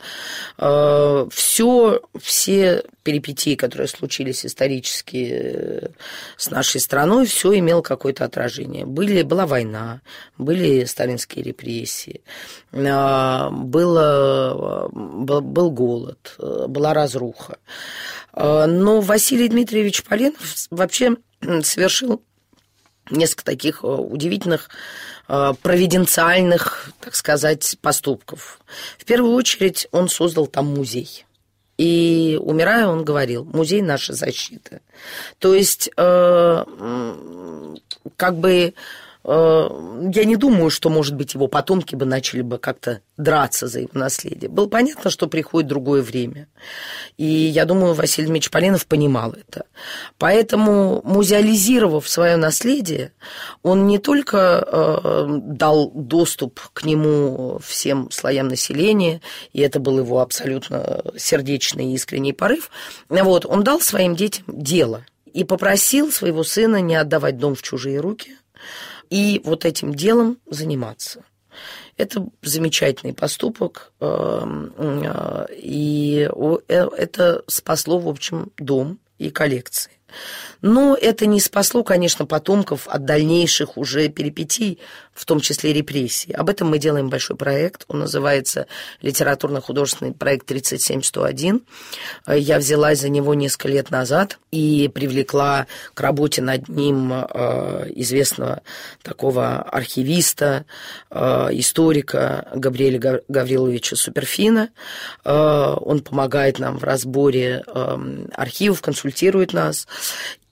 Э, 0.59 1.27
все, 1.31 2.01
все 2.21 2.85
перипетии, 3.03 3.55
которые 3.55 3.89
случились 3.89 4.45
исторически 4.45 5.29
э, 5.31 5.89
с 6.37 6.51
нашей 6.51 6.81
страной, 6.81 7.27
все 7.27 7.57
имело 7.59 7.83
какое-то 7.83 8.25
отражение. 8.25 8.85
Были, 8.85 9.23
была 9.23 9.47
война, 9.47 10.01
были 10.39 10.85
сталинские 10.85 11.45
репрессии, 11.45 12.23
э, 12.73 13.49
было, 13.51 14.89
был, 14.93 15.41
был 15.41 15.71
голод, 15.71 16.35
была 16.39 16.95
разруха. 16.95 17.59
Э, 18.37 18.66
но 18.66 19.01
Василий 19.01 19.49
Дмитриевич 19.49 20.05
Поленов 20.05 20.66
вообще 20.70 21.16
совершил 21.62 22.22
несколько 23.11 23.44
таких 23.44 23.81
э, 23.83 23.87
удивительных 23.87 24.68
э, 25.29 25.55
провиденциальных, 25.62 26.90
так 27.01 27.14
сказать, 27.14 27.77
поступков. 27.81 28.61
В 28.99 29.05
первую 29.05 29.35
очередь 29.35 29.88
он 29.92 30.09
создал 30.09 30.46
там 30.46 30.66
музей. 30.66 31.25
И 31.79 32.38
умирая, 32.40 32.87
он 32.87 33.05
говорил, 33.05 33.44
музей 33.44 33.83
наша 33.83 34.14
защита. 34.14 34.81
То 35.38 35.55
есть, 35.55 35.90
э, 35.96 36.64
как 38.16 38.38
бы 38.38 38.75
я 39.29 40.25
не 40.25 40.37
думаю, 40.37 40.71
что, 40.71 40.89
может 40.89 41.17
быть, 41.17 41.35
его 41.35 41.49
потомки 41.49 41.97
бы 41.97 42.07
начали 42.07 42.43
бы 42.43 42.59
как-то 42.59 43.01
драться 43.17 43.67
за 43.67 43.81
его 43.81 43.91
наследие. 43.95 44.49
Было 44.49 44.69
понятно, 44.69 45.11
что 45.11 45.27
приходит 45.27 45.69
другое 45.69 46.01
время. 46.01 46.47
И 47.17 47.25
я 47.25 47.65
думаю, 47.65 47.95
Василий 47.95 48.29
Дмитриевич 48.29 48.51
Поленов 48.53 48.87
понимал 48.87 49.33
это. 49.33 49.65
Поэтому, 50.19 51.01
музеализировав 51.03 52.09
свое 52.09 52.37
наследие, 52.37 53.12
он 53.65 53.89
не 53.89 53.99
только 53.99 54.65
э, 54.65 55.27
дал 55.41 55.91
доступ 55.91 56.61
к 56.73 56.85
нему 56.85 57.59
всем 57.65 58.09
слоям 58.12 58.47
населения, 58.47 59.21
и 59.53 59.61
это 59.61 59.81
был 59.81 59.99
его 59.99 60.21
абсолютно 60.21 61.03
сердечный 61.17 61.87
и 61.87 61.95
искренний 61.95 62.33
порыв, 62.33 62.71
вот, 63.09 63.45
он 63.45 63.65
дал 63.65 63.81
своим 63.81 64.15
детям 64.15 64.45
дело 64.47 65.05
и 65.33 65.43
попросил 65.43 66.12
своего 66.12 66.45
сына 66.45 66.81
не 66.81 66.95
отдавать 66.95 67.39
дом 67.39 67.57
в 67.57 67.62
чужие 67.62 67.99
руки– 67.99 68.37
и 69.11 69.40
вот 69.45 69.64
этим 69.64 69.95
делом 69.95 70.38
заниматься. 70.51 71.25
Это 71.97 72.27
замечательный 72.42 73.14
поступок, 73.14 73.92
эм, 74.01 74.75
и 75.51 76.29
э, 76.69 76.88
это 76.97 77.42
спасло, 77.47 77.99
в 77.99 78.09
общем, 78.09 78.53
дом 78.59 78.99
и 79.19 79.31
коллекции. 79.31 79.92
Но 80.67 80.99
это 81.01 81.27
не 81.27 81.39
спасло, 81.39 81.85
конечно, 81.85 82.27
потомков 82.27 82.89
от 82.89 83.05
дальнейших 83.05 83.79
уже 83.79 84.09
перипетий, 84.09 84.81
в 85.15 85.25
том 85.25 85.39
числе 85.39 85.73
репрессий. 85.73 86.33
Об 86.33 86.51
этом 86.51 86.69
мы 86.69 86.79
делаем 86.79 87.09
большой 87.09 87.37
проект. 87.37 87.85
Он 87.87 88.01
называется 88.01 88.67
литературно-художественный 89.01 90.13
проект 90.13 90.47
37101. 90.47 91.63
Я 92.27 92.59
взялась 92.59 93.01
за 93.01 93.09
него 93.09 93.35
несколько 93.35 93.69
лет 93.69 93.93
назад 93.93 94.41
и 94.51 94.91
привлекла 94.93 95.69
к 95.95 96.01
работе 96.01 96.43
над 96.43 96.69
ним 96.69 97.13
э, 97.13 97.93
известного 97.95 98.63
такого 99.03 99.59
архивиста, 99.63 100.65
э, 101.11 101.49
историка 101.53 102.49
Габриэля 102.55 103.23
Гавриловича 103.29 103.95
Суперфина. 103.95 104.71
Э, 105.25 105.77
он 105.81 106.01
помогает 106.01 106.59
нам 106.59 106.79
в 106.79 106.83
разборе 106.83 107.63
архивов, 108.35 108.83
консультирует 108.83 109.53
нас. 109.53 109.87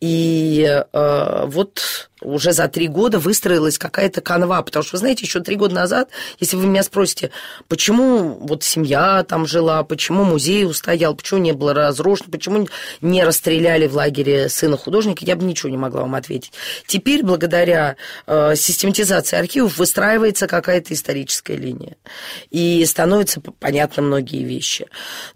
И 0.07 0.69
э, 0.93 1.45
вот 1.47 2.11
уже 2.25 2.53
за 2.53 2.69
три 2.69 2.89
года 2.89 3.19
выстроилась 3.19 3.79
какая-то 3.79 4.21
канва, 4.21 4.63
потому 4.63 4.83
что, 4.83 4.97
вы 4.97 5.01
знаете, 5.01 5.25
еще 5.25 5.41
три 5.41 5.57
года 5.57 5.75
назад, 5.75 6.11
если 6.41 6.57
вы 6.57 6.67
меня 6.67 6.83
спросите, 6.83 7.31
почему 7.69 8.39
вот 8.41 8.65
семья 8.65 9.25
там 9.25 9.47
жила, 9.47 9.83
почему 9.85 10.25
музей 10.25 10.65
устоял, 10.65 11.15
почему 11.15 11.41
не 11.41 11.53
было 11.53 11.75
разрушено, 11.75 12.31
почему 12.31 12.69
не 13.01 13.25
расстреляли 13.25 13.87
в 13.87 13.95
лагере 13.95 14.49
сына 14.49 14.77
художника, 14.77 15.25
я 15.25 15.37
бы 15.37 15.45
ничего 15.45 15.71
не 15.71 15.77
могла 15.77 16.03
вам 16.03 16.15
ответить. 16.15 16.53
Теперь, 16.87 17.23
благодаря 17.23 17.97
э, 18.27 18.55
систематизации 18.57 19.37
архивов, 19.37 19.79
выстраивается 19.79 20.47
какая-то 20.47 20.95
историческая 20.95 21.57
линия, 21.57 21.97
и 22.51 22.85
становятся 22.87 23.41
понятны 23.41 24.03
многие 24.03 24.43
вещи. 24.45 24.87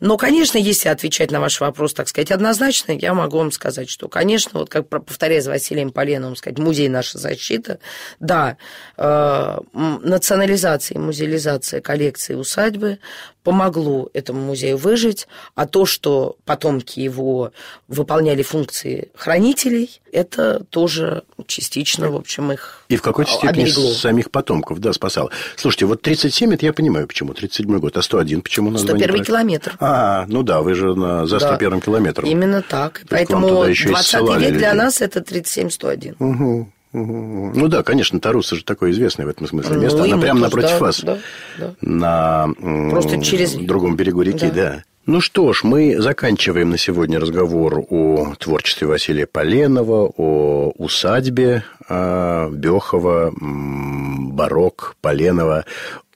Но, 0.00 0.16
конечно, 0.16 0.58
если 0.58 0.88
отвечать 0.88 1.30
на 1.30 1.40
ваш 1.40 1.60
вопрос, 1.60 1.94
так 1.94 2.08
сказать, 2.08 2.30
однозначно, 2.30 2.92
я 2.92 3.14
могу 3.14 3.38
вам 3.38 3.52
сказать, 3.52 3.90
что, 3.90 4.08
конечно, 4.08 4.60
вот 4.60 4.70
как 4.70 4.88
повторяя 4.88 5.40
за 5.40 5.50
Василием 5.50 5.90
Поленовым, 5.90 6.36
сказать, 6.36 6.58
музей 6.58 6.77
наша 6.86 7.18
защита, 7.18 7.78
да, 8.20 8.56
э, 8.96 9.58
национализация 9.72 10.96
и 10.96 10.98
музеализация 10.98 11.80
коллекции 11.80 12.34
усадьбы 12.34 12.98
помогло 13.48 14.10
этому 14.12 14.42
музею 14.42 14.76
выжить, 14.76 15.26
а 15.54 15.66
то, 15.66 15.86
что 15.86 16.36
потомки 16.44 17.00
его 17.00 17.52
выполняли 17.88 18.42
функции 18.42 19.08
хранителей, 19.14 20.02
это 20.12 20.64
тоже 20.68 21.22
частично, 21.46 22.10
в 22.10 22.16
общем, 22.16 22.52
их 22.52 22.84
И 22.90 22.96
в 22.96 23.00
какой-то 23.00 23.30
степени 23.30 23.62
оберегло. 23.62 23.90
самих 23.92 24.30
потомков, 24.30 24.80
да, 24.80 24.92
спасало. 24.92 25.30
Слушайте, 25.56 25.86
вот 25.86 26.02
37, 26.02 26.52
это 26.52 26.66
я 26.66 26.74
понимаю, 26.74 27.08
почему, 27.08 27.32
37 27.32 27.78
год, 27.78 27.96
а 27.96 28.02
101, 28.02 28.42
почему 28.42 28.68
название? 28.68 29.04
101 29.06 29.24
километр. 29.24 29.78
А, 29.80 30.26
ну 30.28 30.42
да, 30.42 30.60
вы 30.60 30.74
же 30.74 30.94
на, 30.94 31.26
за 31.26 31.38
101 31.38 31.70
да, 31.70 31.80
километром. 31.80 32.28
Именно 32.28 32.60
так. 32.60 33.00
Поэтому 33.08 33.64
20 33.64 33.86
век 33.86 34.40
людей. 34.40 34.50
для 34.58 34.74
нас 34.74 35.00
это 35.00 35.20
37-101. 35.20 36.16
Угу. 36.18 36.72
Ну 36.92 37.68
да, 37.68 37.82
конечно, 37.82 38.18
Таруса 38.20 38.56
же 38.56 38.64
такое 38.64 38.92
известное 38.92 39.26
в 39.26 39.28
этом 39.28 39.46
смысле 39.46 39.76
ну, 39.76 39.82
место. 39.82 40.04
Она 40.04 40.18
прямо 40.18 40.40
напротив 40.40 40.70
да, 40.70 40.78
вас. 40.78 41.00
Да, 41.02 41.18
да. 41.58 41.74
На 41.80 42.48
Просто 42.90 43.20
через... 43.22 43.54
другом 43.54 43.96
берегу 43.96 44.22
реки, 44.22 44.46
да. 44.46 44.52
да. 44.54 44.82
Ну 45.08 45.22
что 45.22 45.54
ж, 45.54 45.64
мы 45.64 45.98
заканчиваем 45.98 46.68
на 46.68 46.76
сегодня 46.76 47.18
разговор 47.18 47.82
о 47.88 48.34
творчестве 48.38 48.86
Василия 48.86 49.26
Поленова, 49.26 50.12
о 50.14 50.72
усадьбе 50.76 51.64
а, 51.88 52.50
Бехова, 52.50 53.32
Барок, 53.40 54.96
Поленова, 55.00 55.64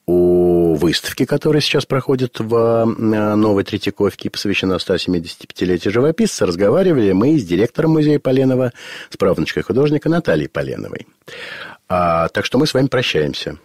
о 0.06 0.74
выставке, 0.74 1.26
которая 1.26 1.60
сейчас 1.60 1.86
проходит 1.86 2.40
в 2.40 2.54
э, 2.54 2.84
Новой 3.34 3.64
Третьяковке 3.64 4.30
посвящена 4.30 4.74
175-летию 4.74 5.92
живописца, 5.92 6.46
разговаривали 6.46 7.12
мы 7.12 7.38
с 7.38 7.44
директором 7.44 7.92
музея 7.92 8.18
Поленова, 8.18 8.72
с 9.10 9.16
правнучкой 9.16 9.62
художника 9.62 10.08
Натальей 10.08 10.48
Поленовой. 10.48 11.06
А, 11.88 12.28
так 12.28 12.44
что 12.44 12.58
мы 12.58 12.66
с 12.66 12.74
вами 12.74 12.86
прощаемся. 12.88 13.58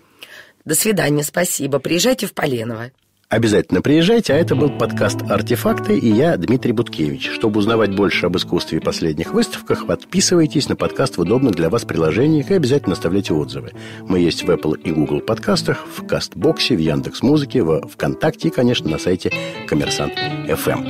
До 0.66 0.76
свидания, 0.76 1.24
спасибо. 1.24 1.80
Приезжайте 1.80 2.28
в 2.28 2.34
Поленово. 2.34 2.92
Обязательно 3.30 3.82
приезжайте, 3.82 4.32
а 4.32 4.38
это 4.38 4.56
был 4.56 4.70
подкаст 4.70 5.22
«Артефакты» 5.30 5.98
и 5.98 6.10
я, 6.10 6.38
Дмитрий 6.38 6.72
Буткевич. 6.72 7.30
Чтобы 7.32 7.60
узнавать 7.60 7.94
больше 7.94 8.26
об 8.26 8.38
искусстве 8.38 8.78
и 8.78 8.82
последних 8.82 9.34
выставках, 9.34 9.86
подписывайтесь 9.86 10.70
на 10.70 10.78
подкаст 10.78 11.18
в 11.18 11.22
удобных 11.22 11.56
для 11.56 11.70
вас 11.70 11.84
приложениях 11.84 12.52
и 12.52 12.54
обязательно 12.54 12.94
оставляйте 12.94 13.34
отзывы. 13.34 13.74
Мы 14.08 14.20
есть 14.20 14.44
в 14.44 14.50
Apple 14.50 14.80
и 14.82 14.92
Google 14.92 15.20
подкастах, 15.20 15.86
в 15.94 16.08
Кастбоксе, 16.08 16.78
в 16.78 16.80
Яндекс.Музыке, 16.80 17.64
в 17.64 17.82
ВКонтакте 17.90 18.48
и, 18.48 18.52
конечно, 18.52 18.90
на 18.90 18.98
сайте 18.98 19.34
«Коммерсант.фм». 19.68 20.86